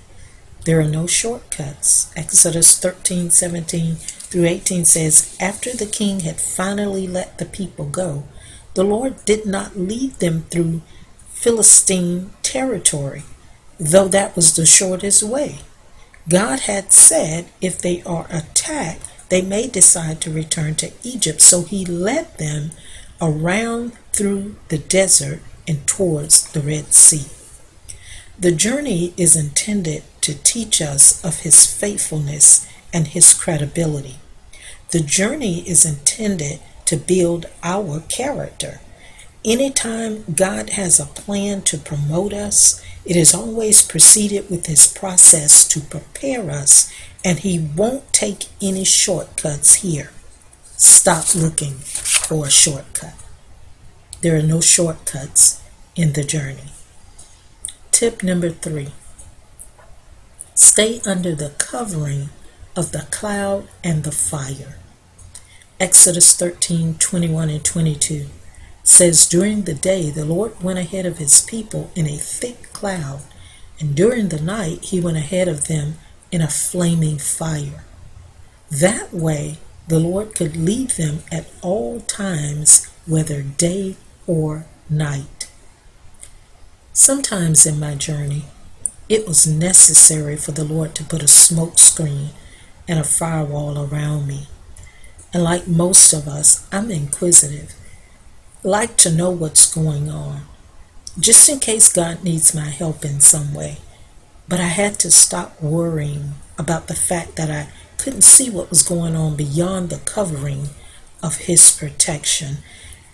There 0.64 0.80
are 0.80 0.88
no 0.88 1.06
shortcuts. 1.06 2.10
Exodus 2.16 2.78
13 2.78 3.30
17 3.30 3.96
through 3.96 4.46
18 4.46 4.86
says, 4.86 5.36
After 5.38 5.74
the 5.74 5.84
king 5.84 6.20
had 6.20 6.40
finally 6.40 7.06
let 7.06 7.36
the 7.36 7.44
people 7.44 7.84
go, 7.84 8.24
the 8.72 8.84
Lord 8.84 9.22
did 9.26 9.44
not 9.44 9.78
lead 9.78 10.14
them 10.14 10.46
through 10.50 10.80
Philistine 11.28 12.30
territory, 12.42 13.24
though 13.78 14.08
that 14.08 14.34
was 14.34 14.56
the 14.56 14.64
shortest 14.64 15.22
way. 15.22 15.58
God 16.26 16.60
had 16.60 16.90
said 16.90 17.46
if 17.60 17.78
they 17.78 18.02
are 18.04 18.26
attacked, 18.30 19.02
they 19.28 19.42
may 19.42 19.66
decide 19.66 20.20
to 20.20 20.30
return 20.30 20.74
to 20.76 20.92
Egypt. 21.02 21.40
So 21.40 21.62
he 21.62 21.84
led 21.84 22.38
them 22.38 22.70
around 23.20 23.92
through 24.12 24.56
the 24.68 24.78
desert 24.78 25.40
and 25.66 25.86
towards 25.86 26.50
the 26.52 26.60
Red 26.60 26.92
Sea. 26.92 27.26
The 28.38 28.52
journey 28.52 29.14
is 29.16 29.36
intended 29.36 30.02
to 30.22 30.34
teach 30.34 30.82
us 30.82 31.24
of 31.24 31.40
his 31.40 31.66
faithfulness 31.66 32.66
and 32.92 33.08
his 33.08 33.32
credibility. 33.32 34.16
The 34.90 35.00
journey 35.00 35.60
is 35.68 35.84
intended 35.84 36.60
to 36.86 36.96
build 36.96 37.46
our 37.62 38.00
character. 38.08 38.80
Anytime 39.44 40.24
God 40.34 40.70
has 40.70 40.98
a 40.98 41.04
plan 41.04 41.60
to 41.62 41.76
promote 41.76 42.32
us, 42.32 42.82
it 43.04 43.14
is 43.14 43.34
always 43.34 43.82
preceded 43.82 44.48
with 44.48 44.64
his 44.66 44.86
process 44.86 45.68
to 45.68 45.80
prepare 45.80 46.50
us, 46.50 46.90
and 47.22 47.40
he 47.40 47.58
won't 47.58 48.10
take 48.14 48.46
any 48.62 48.84
shortcuts 48.84 49.74
here. 49.76 50.10
Stop 50.78 51.34
looking 51.34 51.74
for 51.74 52.46
a 52.46 52.50
shortcut. 52.50 53.12
There 54.22 54.34
are 54.38 54.42
no 54.42 54.62
shortcuts 54.62 55.62
in 55.94 56.14
the 56.14 56.24
journey. 56.24 56.72
Tip 57.90 58.22
number 58.22 58.48
three 58.48 58.92
stay 60.54 61.00
under 61.04 61.34
the 61.34 61.50
covering 61.58 62.30
of 62.74 62.92
the 62.92 63.06
cloud 63.10 63.68
and 63.82 64.04
the 64.04 64.12
fire. 64.12 64.78
Exodus 65.78 66.34
13 66.34 66.94
21 66.94 67.50
and 67.50 67.64
22 67.64 68.26
says, 68.84 69.26
During 69.26 69.62
the 69.62 69.74
day 69.74 70.10
the 70.10 70.24
Lord 70.24 70.62
went 70.62 70.78
ahead 70.78 71.06
of 71.06 71.18
his 71.18 71.40
people 71.42 71.90
in 71.96 72.06
a 72.06 72.16
thick 72.16 72.72
cloud, 72.72 73.22
and 73.80 73.96
during 73.96 74.28
the 74.28 74.40
night 74.40 74.84
he 74.84 75.00
went 75.00 75.16
ahead 75.16 75.48
of 75.48 75.66
them 75.66 75.96
in 76.30 76.40
a 76.40 76.48
flaming 76.48 77.18
fire. 77.18 77.84
That 78.70 79.12
way 79.12 79.58
the 79.88 79.98
Lord 79.98 80.34
could 80.36 80.56
lead 80.56 80.90
them 80.90 81.24
at 81.32 81.46
all 81.60 82.00
times, 82.00 82.88
whether 83.06 83.42
day 83.42 83.96
or 84.26 84.66
night. 84.88 85.50
Sometimes 86.92 87.66
in 87.66 87.80
my 87.80 87.96
journey, 87.96 88.44
it 89.08 89.26
was 89.26 89.46
necessary 89.46 90.36
for 90.36 90.52
the 90.52 90.64
Lord 90.64 90.94
to 90.94 91.04
put 91.04 91.22
a 91.22 91.28
smoke 91.28 91.78
screen 91.78 92.30
and 92.86 93.00
a 93.00 93.04
firewall 93.04 93.84
around 93.84 94.28
me 94.28 94.46
and 95.34 95.42
like 95.42 95.66
most 95.66 96.12
of 96.12 96.28
us, 96.28 96.66
I'm 96.70 96.92
inquisitive. 96.92 97.74
Like 98.64 98.96
to 98.96 99.12
know 99.12 99.30
what's 99.30 99.72
going 99.72 100.08
on, 100.08 100.40
just 101.20 101.48
in 101.50 101.60
case 101.60 101.92
God 101.92 102.24
needs 102.24 102.54
my 102.54 102.70
help 102.70 103.04
in 103.04 103.20
some 103.20 103.52
way. 103.52 103.76
But 104.48 104.58
I 104.58 104.68
had 104.68 104.98
to 105.00 105.10
stop 105.10 105.60
worrying 105.60 106.32
about 106.58 106.88
the 106.88 106.94
fact 106.94 107.36
that 107.36 107.50
I 107.50 107.68
couldn't 107.98 108.22
see 108.22 108.48
what 108.48 108.70
was 108.70 108.82
going 108.82 109.14
on 109.14 109.36
beyond 109.36 109.90
the 109.90 109.98
covering 109.98 110.70
of 111.22 111.36
His 111.36 111.76
protection 111.76 112.58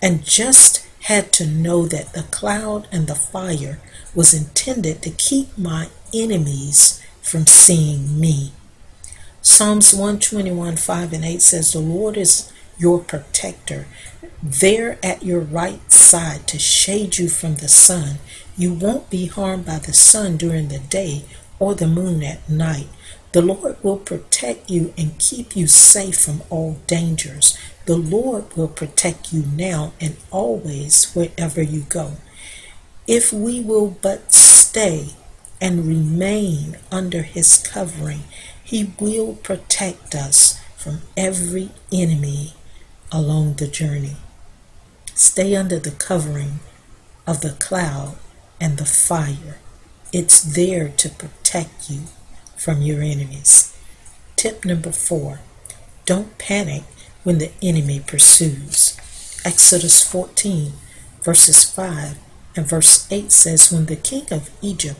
and 0.01 0.25
just 0.25 0.87
had 1.01 1.33
to 1.33 1.45
know 1.45 1.85
that 1.85 2.13
the 2.13 2.23
cloud 2.23 2.87
and 2.91 3.07
the 3.07 3.15
fire 3.15 3.79
was 4.15 4.33
intended 4.33 5.01
to 5.01 5.09
keep 5.09 5.57
my 5.57 5.89
enemies 6.13 7.01
from 7.21 7.45
seeing 7.45 8.19
me. 8.19 8.53
Psalms 9.41 9.93
121 9.93 10.77
5 10.77 11.13
and 11.13 11.25
8 11.25 11.41
says, 11.41 11.73
The 11.73 11.79
Lord 11.79 12.15
is 12.15 12.51
your 12.81 12.99
protector, 12.99 13.85
there 14.41 14.97
at 15.03 15.23
your 15.23 15.39
right 15.39 15.91
side 15.91 16.47
to 16.47 16.57
shade 16.57 17.19
you 17.19 17.29
from 17.29 17.55
the 17.55 17.67
sun. 17.67 18.17
You 18.57 18.73
won't 18.73 19.09
be 19.11 19.27
harmed 19.27 19.67
by 19.67 19.77
the 19.77 19.93
sun 19.93 20.37
during 20.37 20.69
the 20.69 20.79
day 20.79 21.25
or 21.59 21.75
the 21.75 21.87
moon 21.87 22.23
at 22.23 22.49
night. 22.49 22.87
The 23.33 23.41
Lord 23.41 23.77
will 23.83 23.99
protect 23.99 24.69
you 24.69 24.93
and 24.97 25.19
keep 25.19 25.55
you 25.55 25.67
safe 25.67 26.17
from 26.17 26.41
all 26.49 26.79
dangers. 26.87 27.55
The 27.85 27.95
Lord 27.95 28.57
will 28.57 28.67
protect 28.67 29.31
you 29.31 29.43
now 29.55 29.93
and 30.01 30.17
always 30.31 31.13
wherever 31.13 31.61
you 31.61 31.81
go. 31.81 32.13
If 33.07 33.31
we 33.31 33.61
will 33.61 33.95
but 34.01 34.33
stay 34.33 35.09
and 35.61 35.85
remain 35.87 36.77
under 36.91 37.21
His 37.21 37.59
covering, 37.59 38.23
He 38.63 38.91
will 38.99 39.35
protect 39.35 40.15
us 40.15 40.59
from 40.75 41.03
every 41.15 41.69
enemy 41.91 42.55
along 43.11 43.55
the 43.55 43.67
journey. 43.67 44.15
Stay 45.13 45.55
under 45.55 45.79
the 45.79 45.91
covering 45.91 46.59
of 47.27 47.41
the 47.41 47.51
cloud 47.51 48.15
and 48.59 48.77
the 48.77 48.85
fire. 48.85 49.59
It's 50.13 50.41
there 50.41 50.89
to 50.89 51.09
protect 51.09 51.89
you 51.89 52.01
from 52.55 52.81
your 52.81 53.01
enemies. 53.01 53.75
Tip 54.35 54.65
number 54.65 54.91
four 54.91 55.39
don't 56.05 56.37
panic 56.37 56.83
when 57.23 57.37
the 57.37 57.51
enemy 57.61 58.01
pursues. 58.05 58.97
Exodus 59.45 60.05
14, 60.05 60.73
verses 61.21 61.63
5 61.63 62.17
and 62.55 62.67
verse 62.67 63.07
8 63.11 63.31
says, 63.31 63.71
When 63.71 63.85
the 63.85 63.95
king 63.95 64.25
of 64.31 64.49
Egypt 64.61 64.99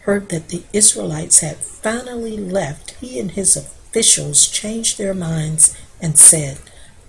heard 0.00 0.28
that 0.30 0.48
the 0.48 0.64
Israelites 0.72 1.40
had 1.40 1.56
finally 1.56 2.36
left, 2.36 2.92
he 3.00 3.18
and 3.18 3.30
his 3.30 3.56
officials 3.56 4.48
changed 4.48 4.98
their 4.98 5.14
minds 5.14 5.76
and 6.00 6.18
said, 6.18 6.58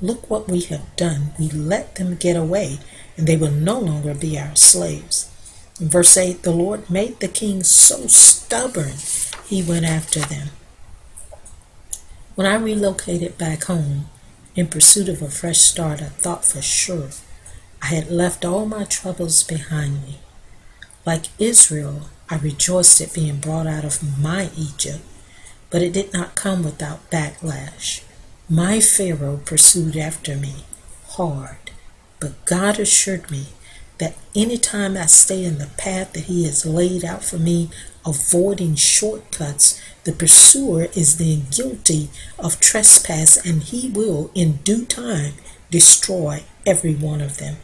Look 0.01 0.29
what 0.29 0.49
we 0.49 0.61
have 0.61 0.95
done. 0.95 1.31
We 1.37 1.49
let 1.49 1.95
them 1.95 2.15
get 2.15 2.35
away, 2.35 2.79
and 3.15 3.27
they 3.27 3.37
will 3.37 3.51
no 3.51 3.79
longer 3.79 4.15
be 4.15 4.39
our 4.39 4.55
slaves. 4.55 5.29
In 5.79 5.89
verse 5.89 6.17
8, 6.17 6.41
the 6.41 6.51
Lord 6.51 6.89
made 6.89 7.19
the 7.19 7.27
king 7.27 7.63
so 7.63 8.07
stubborn 8.07 8.93
he 9.45 9.61
went 9.61 9.85
after 9.85 10.19
them. 10.19 10.49
When 12.33 12.47
I 12.47 12.55
relocated 12.55 13.37
back 13.37 13.65
home 13.65 14.09
in 14.55 14.67
pursuit 14.67 15.07
of 15.07 15.21
a 15.21 15.29
fresh 15.29 15.59
start, 15.59 16.01
I 16.01 16.05
thought 16.05 16.45
for 16.45 16.61
sure 16.61 17.09
I 17.81 17.87
had 17.87 18.09
left 18.09 18.43
all 18.43 18.65
my 18.65 18.85
troubles 18.85 19.43
behind 19.43 20.03
me. 20.03 20.19
Like 21.05 21.25
Israel, 21.37 22.09
I 22.29 22.37
rejoiced 22.37 23.01
at 23.01 23.13
being 23.13 23.37
brought 23.37 23.67
out 23.67 23.83
of 23.83 24.19
my 24.19 24.49
Egypt, 24.57 25.01
but 25.69 25.81
it 25.81 25.93
did 25.93 26.13
not 26.13 26.35
come 26.35 26.63
without 26.63 27.09
backlash. 27.11 28.01
My 28.53 28.81
Pharaoh 28.81 29.39
pursued 29.45 29.95
after 29.95 30.35
me 30.35 30.65
hard, 31.11 31.71
but 32.19 32.45
God 32.45 32.81
assured 32.81 33.31
me 33.31 33.45
that 33.97 34.17
any 34.35 34.57
time 34.57 34.97
I 34.97 35.05
stay 35.05 35.45
in 35.45 35.57
the 35.57 35.69
path 35.77 36.11
that 36.11 36.25
He 36.25 36.43
has 36.43 36.65
laid 36.65 37.05
out 37.05 37.23
for 37.23 37.37
me, 37.37 37.69
avoiding 38.05 38.75
shortcuts, 38.75 39.81
the 40.03 40.11
pursuer 40.11 40.89
is 40.93 41.17
then 41.17 41.45
guilty 41.49 42.09
of 42.37 42.59
trespass 42.59 43.37
and 43.37 43.63
he 43.63 43.89
will 43.89 44.29
in 44.35 44.57
due 44.65 44.83
time 44.83 45.35
destroy 45.69 46.43
every 46.65 46.93
one 46.93 47.21
of 47.21 47.37
them. 47.37 47.55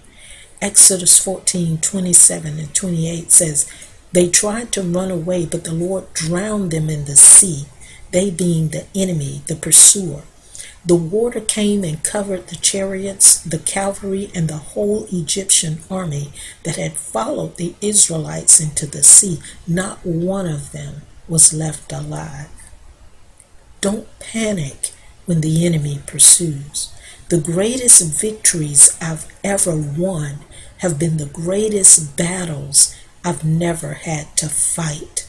Exodus 0.61 1.19
14 1.19 1.79
27 1.79 2.59
and 2.59 2.73
28 2.73 3.29
says, 3.29 3.69
They 4.13 4.29
tried 4.29 4.71
to 4.71 4.83
run 4.83 5.11
away, 5.11 5.45
but 5.45 5.65
the 5.65 5.73
Lord 5.73 6.13
drowned 6.13 6.71
them 6.71 6.89
in 6.89 7.03
the 7.03 7.17
sea, 7.17 7.65
they 8.11 8.31
being 8.31 8.69
the 8.69 8.85
enemy, 8.95 9.41
the 9.47 9.55
pursuer. 9.57 10.23
The 10.87 10.95
water 10.95 11.41
came 11.41 11.83
and 11.83 12.01
covered 12.01 12.47
the 12.47 12.55
chariots, 12.55 13.41
the 13.41 13.59
cavalry, 13.59 14.31
and 14.33 14.47
the 14.47 14.55
whole 14.71 15.05
Egyptian 15.11 15.79
army 15.91 16.31
that 16.63 16.77
had 16.77 16.93
followed 16.93 17.57
the 17.57 17.75
Israelites 17.81 18.61
into 18.61 18.87
the 18.87 19.03
sea. 19.03 19.41
Not 19.67 20.05
one 20.05 20.47
of 20.47 20.71
them 20.71 21.01
was 21.27 21.53
left 21.53 21.91
alive. 21.91 22.47
Don't 23.81 24.07
panic 24.19 24.91
when 25.25 25.41
the 25.41 25.65
enemy 25.65 25.99
pursues. 26.07 26.93
The 27.27 27.41
greatest 27.41 28.21
victories 28.21 28.97
I've 29.01 29.27
ever 29.43 29.75
won 29.75 30.39
have 30.77 30.97
been 30.97 31.17
the 31.17 31.25
greatest 31.25 32.15
battles 32.15 32.95
I've 33.25 33.43
never 33.43 33.95
had 33.95 34.37
to 34.37 34.47
fight. 34.47 35.27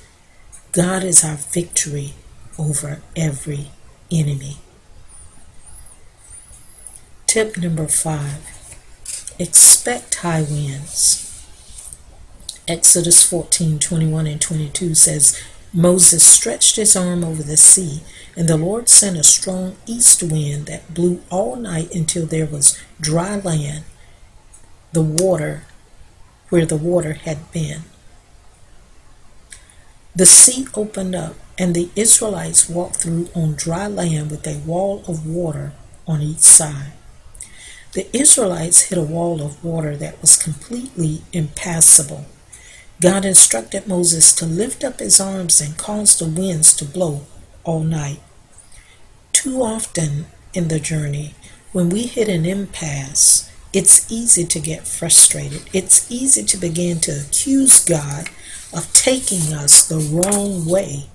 God 0.71 1.03
is 1.03 1.25
our 1.25 1.35
victory 1.35 2.15
over 2.57 3.03
every 3.17 3.73
enemy. 4.09 4.59
Tip 7.29 7.59
number 7.59 7.87
five 7.87 8.41
expect 9.39 10.15
high 10.15 10.41
winds. 10.41 11.47
Exodus 12.67 13.23
14 13.23 13.79
21 13.79 14.27
and 14.27 14.41
22 14.41 14.95
says, 14.95 15.39
Moses 15.71 16.27
stretched 16.27 16.77
his 16.77 16.97
arm 16.97 17.23
over 17.23 17.43
the 17.43 17.59
sea, 17.59 18.01
and 18.35 18.49
the 18.49 18.57
Lord 18.57 18.89
sent 18.89 19.19
a 19.19 19.23
strong 19.23 19.77
east 19.85 20.23
wind 20.23 20.69
that 20.69 20.95
blew 20.95 21.21
all 21.29 21.57
night 21.57 21.95
until 21.95 22.25
there 22.25 22.47
was 22.47 22.83
dry 22.99 23.37
land, 23.37 23.85
the 24.93 25.03
water 25.03 25.65
where 26.49 26.65
the 26.65 26.79
water 26.79 27.13
had 27.13 27.53
been. 27.53 27.83
The 30.17 30.25
sea 30.25 30.67
opened 30.73 31.15
up, 31.15 31.35
and 31.59 31.75
the 31.75 31.91
Israelites 31.95 32.71
walked 32.71 32.97
through 32.97 33.29
on 33.35 33.53
dry 33.53 33.87
land 33.87 34.31
with 34.31 34.47
a 34.47 34.63
wall 34.65 35.05
of 35.07 35.27
water 35.27 35.75
on 36.07 36.23
each 36.23 36.39
side. 36.39 36.93
The 37.93 38.15
Israelites 38.15 38.83
hit 38.83 38.99
a 38.99 39.03
wall 39.03 39.41
of 39.41 39.65
water 39.65 39.97
that 39.97 40.21
was 40.21 40.37
completely 40.37 41.23
impassable. 41.33 42.27
God 43.01 43.25
instructed 43.25 43.87
Moses 43.87 44.35
to 44.35 44.45
lift 44.45 44.85
up 44.85 44.99
his 44.99 45.21
arms 45.21 45.61
and 45.61 45.79
cause 45.79 46.19
the 46.19 46.27
winds 46.27 46.77
to 46.77 46.85
blow 46.85 47.23
all 47.65 47.81
night. 47.81 48.21
Too 49.33 49.63
often 49.63 50.27
in 50.53 50.69
the 50.69 50.81
journey, 50.81 51.35
when 51.73 51.89
we 51.89 52.03
hit 52.03 52.29
an 52.29 52.45
impasse, 52.45 53.51
it's 53.73 54.11
easy 54.11 54.45
to 54.45 54.61
get 54.61 54.87
frustrated. 54.87 55.63
It's 55.73 56.11
easy 56.11 56.43
to 56.45 56.57
begin 56.57 57.01
to 57.01 57.13
accuse 57.13 57.85
God 57.85 58.29
of 58.75 58.93
taking 58.93 59.53
us 59.53 59.87
the 59.87 59.99
wrong 59.99 60.67
way. 60.67 61.07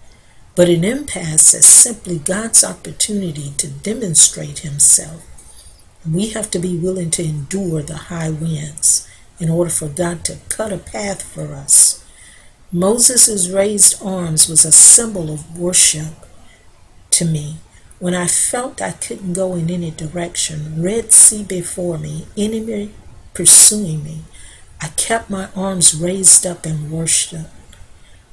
But 0.55 0.69
an 0.69 0.83
impasse 0.83 1.53
is 1.53 1.65
simply 1.65 2.19
God's 2.19 2.63
opportunity 2.63 3.53
to 3.57 3.67
demonstrate 3.67 4.59
Himself. 4.59 5.23
We 6.09 6.29
have 6.29 6.51
to 6.51 6.59
be 6.59 6.77
willing 6.77 7.11
to 7.11 7.23
endure 7.23 7.81
the 7.81 7.95
high 7.95 8.29
winds 8.29 9.07
in 9.39 9.49
order 9.49 9.69
for 9.69 9.87
God 9.87 10.25
to 10.25 10.37
cut 10.49 10.73
a 10.73 10.77
path 10.77 11.21
for 11.21 11.53
us. 11.53 12.03
Moses' 12.71 13.49
raised 13.49 14.03
arms 14.03 14.49
was 14.49 14.65
a 14.65 14.71
symbol 14.71 15.31
of 15.31 15.57
worship 15.57 16.13
to 17.11 17.25
me. 17.25 17.57
When 17.99 18.13
I 18.13 18.27
felt 18.27 18.81
I 18.81 18.91
couldn't 18.91 19.33
go 19.33 19.55
in 19.55 19.69
any 19.69 19.91
direction, 19.91 20.81
Red 20.81 21.13
Sea 21.13 21.43
before 21.43 21.97
me, 21.97 22.25
enemy 22.35 22.91
pursuing 23.33 24.03
me, 24.03 24.23
I 24.81 24.89
kept 24.89 25.29
my 25.29 25.47
arms 25.55 25.95
raised 25.95 26.45
up 26.45 26.65
in 26.65 26.91
worship. 26.91 27.47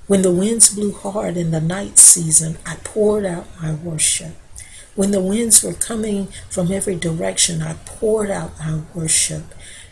When 0.09 0.23
the 0.23 0.33
winds 0.33 0.75
blew 0.75 0.93
hard 0.93 1.37
in 1.37 1.53
the 1.53 1.61
night 1.61 1.99
season, 1.99 2.59
I 2.67 2.77
poured 2.83 3.25
out 3.25 3.47
my 3.63 3.73
worship. 3.73 4.35
When 4.95 5.13
the 5.13 5.21
winds 5.21 5.63
were 5.63 5.73
coming 5.73 6.29
from 6.49 6.73
every 6.73 6.97
direction, 6.97 7.63
I 7.63 7.75
poured 7.85 8.31
out 8.31 8.59
my 8.59 8.81
worship. 8.95 9.45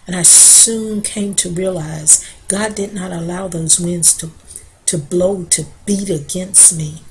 And 0.06 0.16
I 0.16 0.22
soon 0.22 1.02
came 1.02 1.34
to 1.36 1.50
realize 1.50 2.26
God 2.48 2.74
did 2.74 2.94
not 2.94 3.12
allow 3.12 3.46
those 3.48 3.78
winds 3.78 4.16
to, 4.18 4.30
to 4.86 4.98
blow, 4.98 5.44
to 5.44 5.66
beat 5.86 6.10
against 6.10 6.76
me. 6.76 7.02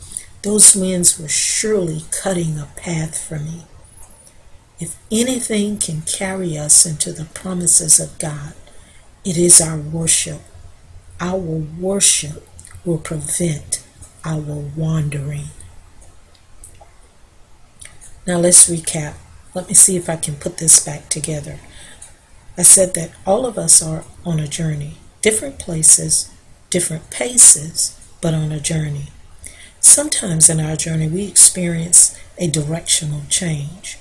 Those 0.41 0.76
winds 0.76 1.19
were 1.19 1.28
surely 1.28 2.04
cutting 2.12 2.58
a 2.58 2.69
path 2.76 3.17
for 3.17 3.39
me. 3.39 3.63
If 4.80 4.95
anything 5.12 5.78
can 5.78 6.02
carry 6.02 6.58
us 6.58 6.86
into 6.86 7.12
the 7.12 7.26
promises 7.26 8.00
of 8.00 8.17
God, 8.19 8.54
it 9.23 9.38
is 9.38 9.60
our 9.60 9.78
worship. 9.78 10.41
Our 11.19 11.38
worship 11.38 12.47
will 12.86 13.00
prevent 13.00 13.84
our 14.23 14.39
wandering. 14.76 15.50
Now 18.28 18.40
let's 18.40 18.70
recap. 18.70 19.13
Let 19.54 19.70
me 19.70 19.74
see 19.74 19.96
if 19.96 20.10
I 20.10 20.18
can 20.18 20.36
put 20.36 20.58
this 20.58 20.84
back 20.84 21.08
together. 21.08 21.60
I 22.58 22.63
said 22.63 22.94
that 22.96 23.12
all 23.26 23.46
of 23.46 23.58
us 23.58 23.82
are 23.82 24.04
on 24.26 24.42
a 24.42 24.50
journey, 24.50 24.98
different 25.22 25.60
places, 25.60 26.30
different 26.70 27.10
paces, 27.10 27.98
but 28.20 28.34
on 28.34 28.52
a 28.52 28.60
journey. 28.60 29.12
Sometimes 29.80 30.50
in 30.50 30.60
our 30.60 30.76
journey, 30.76 31.08
we 31.08 31.26
experience 31.26 32.20
a 32.38 32.50
directional 32.50 33.22
change. 33.30 33.98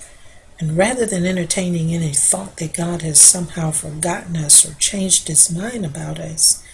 And 0.58 0.76
rather 0.76 1.06
than 1.06 1.24
entertaining 1.24 1.94
any 1.94 2.12
thought 2.12 2.56
that 2.56 2.74
God 2.74 3.02
has 3.02 3.20
somehow 3.20 3.70
forgotten 3.70 4.36
us 4.36 4.68
or 4.68 4.74
changed 4.74 5.28
his 5.28 5.54
mind 5.54 5.86
about 5.86 6.18
us, 6.18 6.64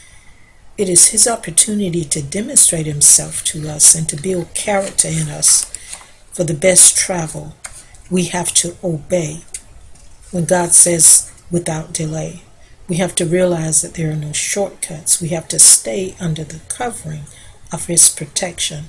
it 0.78 0.88
is 0.88 1.08
his 1.08 1.28
opportunity 1.28 2.04
to 2.04 2.22
demonstrate 2.22 2.86
himself 2.86 3.44
to 3.44 3.68
us 3.68 3.94
and 3.94 4.08
to 4.08 4.16
build 4.16 4.54
character 4.54 5.08
in 5.08 5.28
us 5.28 5.70
for 6.32 6.44
the 6.44 6.54
best 6.54 6.96
travel. 6.96 7.54
We 8.10 8.24
have 8.24 8.52
to 8.54 8.76
obey 8.82 9.42
when 10.30 10.46
God 10.46 10.72
says 10.72 11.30
without 11.50 11.92
delay. 11.92 12.42
We 12.88 12.96
have 12.96 13.14
to 13.16 13.26
realize 13.26 13.82
that 13.82 13.94
there 13.94 14.10
are 14.10 14.16
no 14.16 14.32
shortcuts. 14.32 15.20
We 15.20 15.28
have 15.28 15.48
to 15.48 15.58
stay 15.58 16.16
under 16.20 16.44
the 16.44 16.60
covering 16.68 17.24
of 17.72 17.86
his 17.86 18.08
protection. 18.08 18.86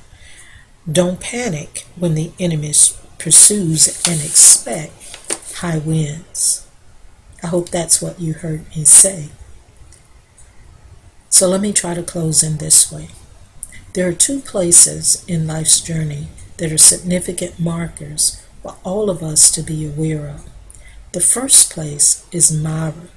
Don't 0.91 1.19
panic 1.19 1.85
when 1.95 2.15
the 2.15 2.31
enemy 2.39 2.73
pursues 3.17 4.05
and 4.07 4.21
expect 4.21 4.91
high 5.55 5.77
winds. 5.77 6.67
I 7.41 7.47
hope 7.47 7.69
that's 7.69 8.01
what 8.01 8.19
you 8.19 8.33
heard 8.33 8.69
me 8.75 8.83
say. 8.83 9.29
So 11.29 11.47
let 11.47 11.61
me 11.61 11.73
try 11.73 11.93
to 11.93 12.03
close 12.03 12.43
in 12.43 12.57
this 12.57 12.91
way. 12.91 13.09
There 13.93 14.07
are 14.07 14.13
two 14.13 14.39
places 14.39 15.23
in 15.27 15.47
life's 15.47 15.79
journey 15.79 16.27
that 16.57 16.71
are 16.71 16.77
significant 16.77 17.59
markers 17.59 18.41
for 18.61 18.75
all 18.83 19.09
of 19.09 19.21
us 19.21 19.51
to 19.51 19.61
be 19.61 19.85
aware 19.85 20.27
of. 20.27 20.49
The 21.11 21.21
first 21.21 21.71
place 21.71 22.25
is 22.31 22.51
Marah, 22.51 23.09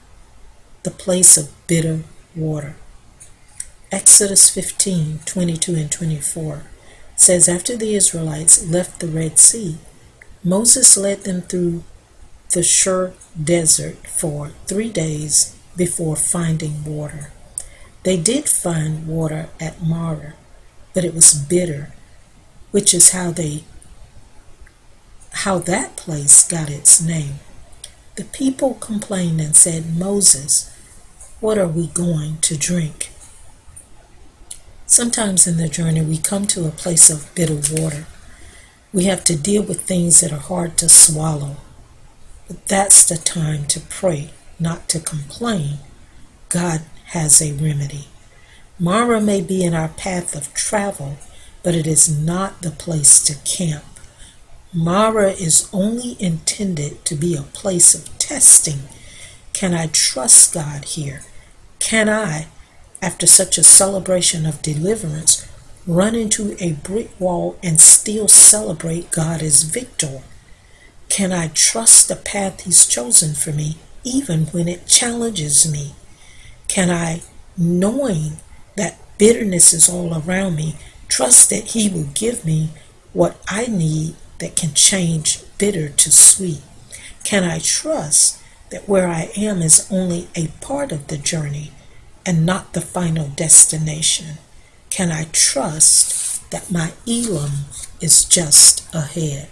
the 0.82 0.90
place 0.90 1.36
of 1.36 1.52
bitter 1.66 2.00
water. 2.34 2.76
Exodus 3.92 4.50
15 4.50 5.20
22 5.24 5.74
and 5.74 5.90
24 5.90 6.62
says, 7.16 7.48
After 7.48 7.76
the 7.76 7.94
Israelites 7.94 8.66
left 8.66 9.00
the 9.00 9.06
Red 9.06 9.38
Sea, 9.38 9.78
Moses 10.44 10.96
led 10.96 11.24
them 11.24 11.42
through 11.42 11.84
the 12.50 12.62
Shur 12.62 13.14
desert 13.42 14.06
for 14.06 14.50
three 14.66 14.90
days 14.90 15.56
before 15.76 16.16
finding 16.16 16.84
water. 16.84 17.30
They 18.02 18.16
did 18.16 18.48
find 18.48 19.06
water 19.06 19.48
at 19.60 19.82
Marah, 19.82 20.34
but 20.94 21.04
it 21.04 21.14
was 21.14 21.34
bitter, 21.34 21.92
which 22.70 22.94
is 22.94 23.10
how 23.10 23.30
they 23.30 23.64
how 25.30 25.58
that 25.58 25.96
place 25.96 26.46
got 26.48 26.70
its 26.70 27.00
name. 27.00 27.34
The 28.16 28.24
people 28.24 28.74
complained 28.74 29.40
and 29.40 29.54
said, 29.54 29.94
Moses, 29.96 30.74
what 31.40 31.58
are 31.58 31.68
we 31.68 31.88
going 31.88 32.38
to 32.38 32.56
drink? 32.56 33.10
Sometimes 34.86 35.46
in 35.46 35.58
the 35.58 35.68
journey, 35.68 36.00
we 36.00 36.16
come 36.16 36.46
to 36.46 36.66
a 36.66 36.70
place 36.70 37.10
of 37.10 37.34
bitter 37.34 37.60
water. 37.72 38.06
We 38.92 39.04
have 39.04 39.24
to 39.24 39.36
deal 39.36 39.62
with 39.62 39.82
things 39.82 40.20
that 40.20 40.32
are 40.32 40.38
hard 40.38 40.78
to 40.78 40.88
swallow. 40.88 41.56
But 42.48 42.66
that's 42.66 43.04
the 43.04 43.16
time 43.16 43.66
to 43.66 43.80
pray, 43.80 44.30
not 44.58 44.88
to 44.90 45.00
complain. 45.00 45.78
God 46.48 46.82
has 47.06 47.42
a 47.42 47.52
remedy. 47.52 48.08
Marah 48.78 49.20
may 49.20 49.40
be 49.42 49.64
in 49.64 49.74
our 49.74 49.88
path 49.88 50.34
of 50.34 50.54
travel, 50.54 51.16
but 51.66 51.74
it 51.74 51.84
is 51.84 52.08
not 52.08 52.62
the 52.62 52.70
place 52.70 53.18
to 53.24 53.34
camp. 53.44 53.82
Marah 54.72 55.32
is 55.32 55.68
only 55.72 56.16
intended 56.20 57.04
to 57.04 57.16
be 57.16 57.34
a 57.34 57.42
place 57.42 57.92
of 57.92 58.16
testing. 58.18 58.82
Can 59.52 59.74
I 59.74 59.88
trust 59.88 60.54
God 60.54 60.84
here? 60.84 61.22
Can 61.80 62.08
I, 62.08 62.46
after 63.02 63.26
such 63.26 63.58
a 63.58 63.64
celebration 63.64 64.46
of 64.46 64.62
deliverance, 64.62 65.44
run 65.88 66.14
into 66.14 66.56
a 66.60 66.74
brick 66.74 67.10
wall 67.18 67.58
and 67.64 67.80
still 67.80 68.28
celebrate 68.28 69.10
God 69.10 69.42
as 69.42 69.64
victor? 69.64 70.22
Can 71.08 71.32
I 71.32 71.48
trust 71.48 72.06
the 72.06 72.14
path 72.14 72.60
He's 72.60 72.86
chosen 72.86 73.34
for 73.34 73.50
me, 73.50 73.76
even 74.04 74.46
when 74.52 74.68
it 74.68 74.86
challenges 74.86 75.68
me? 75.68 75.96
Can 76.68 76.90
I, 76.90 77.22
knowing 77.58 78.36
that 78.76 79.00
bitterness 79.18 79.72
is 79.72 79.88
all 79.88 80.16
around 80.16 80.54
me, 80.54 80.76
trust 81.08 81.50
that 81.50 81.72
He 81.72 81.88
will 81.88 82.08
give 82.14 82.44
me 82.44 82.70
what 83.12 83.40
I 83.48 83.66
need 83.66 84.16
that 84.38 84.56
can 84.56 84.74
change 84.74 85.42
bitter 85.58 85.88
to 85.88 86.12
sweet? 86.12 86.62
Can 87.24 87.44
I 87.44 87.58
trust 87.58 88.40
that 88.70 88.88
where 88.88 89.08
I 89.08 89.30
am 89.36 89.62
is 89.62 89.88
only 89.90 90.28
a 90.34 90.48
part 90.60 90.92
of 90.92 91.06
the 91.06 91.16
journey 91.16 91.72
and 92.24 92.44
not 92.44 92.72
the 92.72 92.80
final 92.80 93.28
destination? 93.28 94.38
Can 94.90 95.10
I 95.10 95.24
trust 95.32 96.50
that 96.50 96.70
my 96.70 96.92
Elim 97.06 97.66
is 98.00 98.24
just 98.24 98.92
ahead? 98.94 99.48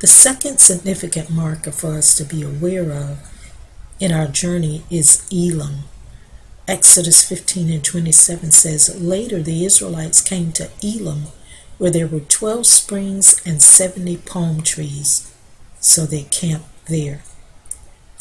The 0.00 0.06
second 0.06 0.60
significant 0.60 1.30
marker 1.30 1.70
for 1.70 1.94
us 1.94 2.14
to 2.16 2.24
be 2.24 2.42
aware 2.42 2.90
of 2.90 3.18
in 3.98 4.12
our 4.12 4.26
journey 4.26 4.82
is 4.90 5.28
Elim. 5.30 5.84
Exodus 6.70 7.28
15 7.28 7.68
and 7.68 7.84
27 7.84 8.52
says, 8.52 9.02
Later 9.02 9.42
the 9.42 9.64
Israelites 9.64 10.22
came 10.22 10.52
to 10.52 10.70
Elim, 10.84 11.24
where 11.78 11.90
there 11.90 12.06
were 12.06 12.20
12 12.20 12.64
springs 12.64 13.42
and 13.44 13.60
70 13.60 14.18
palm 14.18 14.62
trees, 14.62 15.34
so 15.80 16.06
they 16.06 16.22
camped 16.22 16.86
there. 16.86 17.24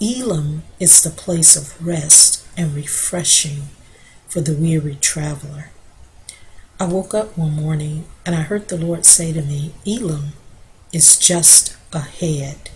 Elim 0.02 0.64
is 0.80 1.04
the 1.04 1.12
place 1.12 1.56
of 1.56 1.86
rest 1.86 2.44
and 2.58 2.74
refreshing 2.74 3.70
for 4.28 4.42
the 4.42 4.56
weary 4.56 4.98
traveler. 5.00 5.70
I 6.80 6.88
woke 6.88 7.14
up 7.14 7.38
one 7.38 7.54
morning 7.54 8.06
and 8.26 8.34
I 8.34 8.42
heard 8.42 8.70
the 8.70 8.84
Lord 8.84 9.06
say 9.06 9.32
to 9.32 9.44
me, 9.44 9.76
Elim 9.86 10.30
is 10.92 11.20
just 11.20 11.78
ahead. 11.94 12.72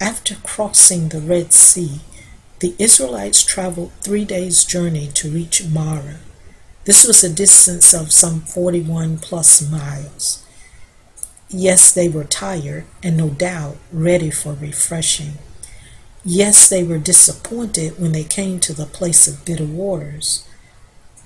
After 0.00 0.36
crossing 0.36 1.08
the 1.08 1.20
Red 1.20 1.52
Sea, 1.52 2.00
the 2.62 2.76
Israelites 2.78 3.42
traveled 3.42 3.90
three 4.02 4.24
days' 4.24 4.64
journey 4.64 5.08
to 5.14 5.28
reach 5.28 5.64
Marah. 5.64 6.20
This 6.84 7.04
was 7.04 7.24
a 7.24 7.28
distance 7.28 7.92
of 7.92 8.12
some 8.12 8.42
41 8.42 9.18
plus 9.18 9.68
miles. 9.68 10.46
Yes, 11.48 11.92
they 11.92 12.08
were 12.08 12.22
tired 12.22 12.84
and 13.02 13.16
no 13.16 13.30
doubt 13.30 13.78
ready 13.92 14.30
for 14.30 14.52
refreshing. 14.52 15.38
Yes, 16.24 16.68
they 16.68 16.84
were 16.84 16.98
disappointed 16.98 17.98
when 17.98 18.12
they 18.12 18.22
came 18.22 18.60
to 18.60 18.72
the 18.72 18.86
place 18.86 19.26
of 19.26 19.44
bitter 19.44 19.66
waters. 19.66 20.46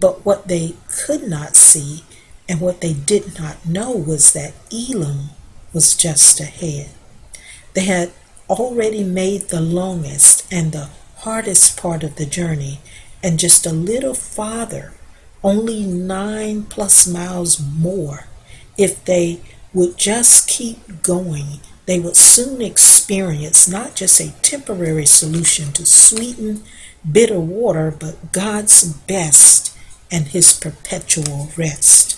But 0.00 0.24
what 0.24 0.48
they 0.48 0.76
could 0.88 1.28
not 1.28 1.54
see 1.54 2.04
and 2.48 2.62
what 2.62 2.80
they 2.80 2.94
did 2.94 3.38
not 3.38 3.66
know 3.66 3.90
was 3.90 4.32
that 4.32 4.54
Elim 4.72 5.28
was 5.74 5.94
just 5.94 6.40
ahead. 6.40 6.88
They 7.74 7.84
had 7.84 8.12
already 8.48 9.04
made 9.04 9.50
the 9.50 9.60
longest 9.60 10.50
and 10.50 10.72
the 10.72 10.88
hardest 11.26 11.76
part 11.76 12.04
of 12.04 12.14
the 12.14 12.24
journey, 12.24 12.78
and 13.20 13.36
just 13.36 13.66
a 13.66 13.72
little 13.72 14.14
farther 14.14 14.92
only 15.42 15.82
nine 15.84 16.62
plus 16.62 17.04
miles 17.04 17.60
more. 17.60 18.28
If 18.78 19.04
they 19.04 19.40
would 19.74 19.98
just 19.98 20.48
keep 20.48 21.02
going, 21.02 21.58
they 21.86 21.98
would 21.98 22.16
soon 22.16 22.62
experience 22.62 23.66
not 23.66 23.96
just 23.96 24.20
a 24.20 24.34
temporary 24.42 25.06
solution 25.06 25.72
to 25.72 25.84
sweeten 25.84 26.62
bitter 27.10 27.40
water, 27.40 27.92
but 27.98 28.30
God's 28.30 28.84
best 28.84 29.76
and 30.12 30.28
His 30.28 30.52
perpetual 30.52 31.50
rest. 31.56 32.15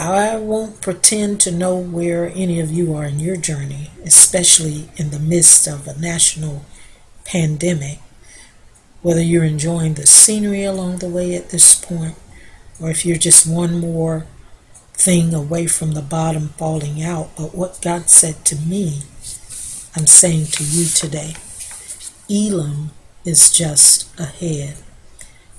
I 0.00 0.36
won't 0.36 0.80
pretend 0.80 1.40
to 1.40 1.52
know 1.52 1.76
where 1.76 2.32
any 2.34 2.58
of 2.60 2.70
you 2.70 2.94
are 2.94 3.04
in 3.04 3.20
your 3.20 3.36
journey, 3.36 3.90
especially 4.04 4.90
in 4.96 5.10
the 5.10 5.18
midst 5.18 5.66
of 5.66 5.86
a 5.86 5.98
national 5.98 6.64
pandemic 7.24 7.98
whether 9.02 9.22
you're 9.22 9.44
enjoying 9.44 9.94
the 9.94 10.06
scenery 10.06 10.64
along 10.64 10.98
the 10.98 11.08
way 11.08 11.34
at 11.34 11.50
this 11.50 11.74
point, 11.74 12.14
or 12.80 12.90
if 12.90 13.06
you're 13.06 13.16
just 13.16 13.46
one 13.46 13.80
more 13.80 14.26
thing 14.92 15.32
away 15.32 15.66
from 15.66 15.92
the 15.92 16.02
bottom 16.02 16.48
falling 16.50 17.02
out. 17.02 17.30
But 17.36 17.54
what 17.54 17.80
God 17.80 18.10
said 18.10 18.44
to 18.46 18.56
me, 18.56 19.02
I'm 19.96 20.06
saying 20.06 20.46
to 20.46 20.64
you 20.64 20.86
today 20.86 21.34
Elim 22.28 22.90
is 23.24 23.50
just 23.50 24.18
ahead. 24.18 24.76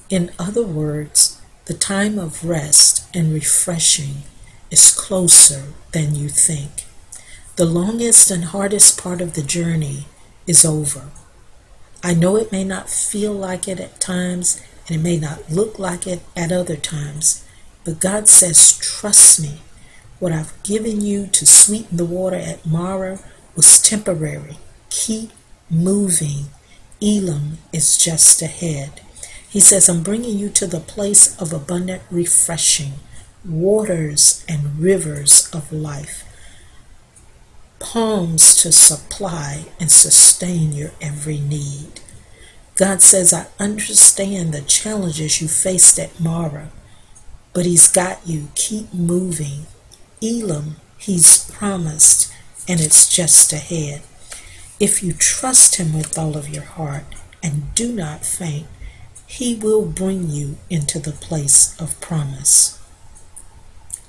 In 0.09 0.31
other 0.37 0.63
words, 0.63 1.41
the 1.65 1.73
time 1.73 2.19
of 2.19 2.45
rest 2.45 3.07
and 3.15 3.33
refreshing 3.33 4.23
is 4.71 4.93
closer 4.93 5.65
than 5.91 6.15
you 6.15 6.29
think. 6.29 6.85
The 7.57 7.65
longest 7.65 8.31
and 8.31 8.45
hardest 8.45 8.99
part 8.99 9.21
of 9.21 9.33
the 9.33 9.43
journey 9.43 10.05
is 10.47 10.65
over. 10.65 11.09
I 12.03 12.15
know 12.15 12.37
it 12.37 12.51
may 12.51 12.63
not 12.63 12.89
feel 12.89 13.33
like 13.33 13.67
it 13.67 13.79
at 13.79 13.99
times, 13.99 14.59
and 14.87 14.95
it 14.97 15.03
may 15.03 15.17
not 15.17 15.51
look 15.51 15.77
like 15.77 16.07
it 16.07 16.21
at 16.35 16.51
other 16.51 16.77
times, 16.77 17.45
but 17.83 17.99
God 17.99 18.27
says, 18.27 18.77
Trust 18.79 19.39
me. 19.41 19.61
What 20.19 20.31
I've 20.31 20.61
given 20.63 21.01
you 21.01 21.27
to 21.27 21.45
sweeten 21.47 21.97
the 21.97 22.05
water 22.05 22.35
at 22.35 22.65
Marah 22.65 23.19
was 23.55 23.81
temporary. 23.81 24.57
Keep 24.89 25.31
moving. 25.69 26.45
Elim 27.01 27.57
is 27.73 27.97
just 27.97 28.41
ahead. 28.41 29.01
He 29.49 29.59
says, 29.59 29.89
I'm 29.89 30.03
bringing 30.03 30.37
you 30.37 30.49
to 30.49 30.67
the 30.67 30.79
place 30.79 31.35
of 31.41 31.51
abundant 31.51 32.03
refreshing, 32.11 32.93
waters 33.43 34.45
and 34.47 34.79
rivers 34.79 35.49
of 35.53 35.71
life, 35.71 36.23
palms 37.79 38.55
to 38.61 38.71
supply 38.71 39.65
and 39.79 39.91
sustain 39.91 40.71
your 40.71 40.91
every 41.01 41.39
need. 41.39 41.99
God 42.75 43.01
says, 43.01 43.33
I 43.33 43.47
understand 43.59 44.53
the 44.53 44.61
challenges 44.61 45.41
you 45.41 45.47
faced 45.47 45.99
at 45.99 46.19
Marah, 46.19 46.69
but 47.53 47.65
He's 47.65 47.91
got 47.91 48.25
you. 48.25 48.49
Keep 48.55 48.93
moving. 48.93 49.65
Elim, 50.21 50.77
He's 50.97 51.49
promised, 51.51 52.31
and 52.67 52.79
it's 52.79 53.09
just 53.13 53.51
ahead. 53.51 54.01
If 54.79 55.03
you 55.03 55.13
trust 55.13 55.75
Him 55.75 55.93
with 55.93 56.17
all 56.17 56.37
of 56.37 56.49
your 56.49 56.63
heart 56.63 57.05
and 57.43 57.73
do 57.75 57.91
not 57.91 58.25
faint, 58.25 58.67
He 59.27 59.55
will 59.55 59.85
bring 59.85 60.29
you 60.29 60.57
into 60.69 60.99
the 60.99 61.11
place 61.11 61.79
of 61.79 61.99
promise. 62.01 62.80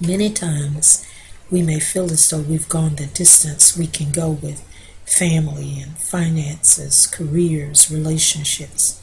Many 0.04 0.30
times 0.30 1.06
we 1.48 1.62
may 1.62 1.78
feel 1.78 2.10
as 2.10 2.28
though 2.28 2.40
we've 2.40 2.68
gone 2.68 2.96
the 2.96 3.06
distance 3.06 3.76
we 3.78 3.86
can 3.86 4.10
go 4.10 4.30
with 4.30 4.66
family 5.06 5.78
and 5.80 5.96
finances, 5.96 7.06
careers, 7.06 7.88
relationships. 7.88 9.00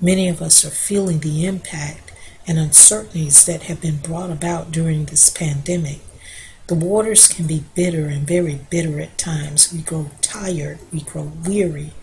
Many 0.00 0.28
of 0.28 0.40
us 0.40 0.64
are 0.64 0.70
feeling 0.70 1.18
the 1.18 1.44
impact 1.44 2.12
and 2.46 2.56
uncertainties 2.56 3.46
that 3.46 3.62
have 3.62 3.80
been 3.80 3.96
brought 3.96 4.30
about 4.30 4.70
during 4.70 5.06
this 5.06 5.28
pandemic. 5.28 5.98
The 6.68 6.76
waters 6.76 7.26
can 7.26 7.48
be 7.48 7.64
bitter 7.74 8.06
and 8.06 8.24
very 8.24 8.60
bitter 8.70 9.00
at 9.00 9.18
times. 9.18 9.72
We 9.72 9.80
grow 9.80 10.12
tired, 10.22 10.78
we 10.92 11.00
grow 11.00 11.32
weary. 11.44 11.94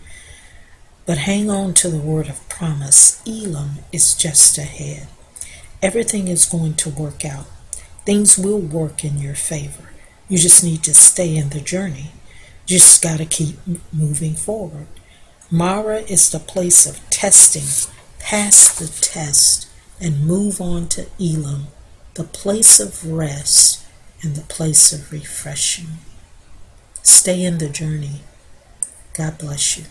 But 1.06 1.18
hang 1.18 1.48
on 1.48 1.72
to 1.74 1.88
the 1.88 1.96
word 1.96 2.28
of 2.28 2.46
promise. 2.50 3.22
Elim 3.26 3.78
is 3.92 4.14
just 4.14 4.58
ahead. 4.58 5.08
Everything 5.80 6.28
is 6.28 6.44
going 6.44 6.74
to 6.74 6.90
work 6.90 7.24
out. 7.24 7.46
Things 8.06 8.38
will 8.38 8.60
work 8.60 9.04
in 9.04 9.18
your 9.18 9.34
favor. 9.34 9.90
You 10.28 10.38
just 10.38 10.62
need 10.62 10.84
to 10.84 10.94
stay 10.94 11.36
in 11.36 11.50
the 11.50 11.60
journey. 11.60 12.12
Just 12.64 13.02
got 13.02 13.18
to 13.18 13.26
keep 13.26 13.56
moving 13.92 14.34
forward. 14.34 14.86
Marah 15.50 16.00
is 16.00 16.30
the 16.30 16.38
place 16.38 16.86
of 16.86 17.00
testing. 17.10 17.90
Pass 18.20 18.78
the 18.78 18.86
test 19.00 19.68
and 20.00 20.24
move 20.26 20.60
on 20.60 20.88
to 20.90 21.06
Elim, 21.18 21.66
the 22.14 22.24
place 22.24 22.78
of 22.78 23.04
rest 23.10 23.84
and 24.22 24.36
the 24.36 24.42
place 24.42 24.92
of 24.92 25.12
refreshing. 25.12 25.98
Stay 27.02 27.44
in 27.44 27.58
the 27.58 27.68
journey. 27.68 28.20
God 29.14 29.38
bless 29.38 29.78
you. 29.78 29.84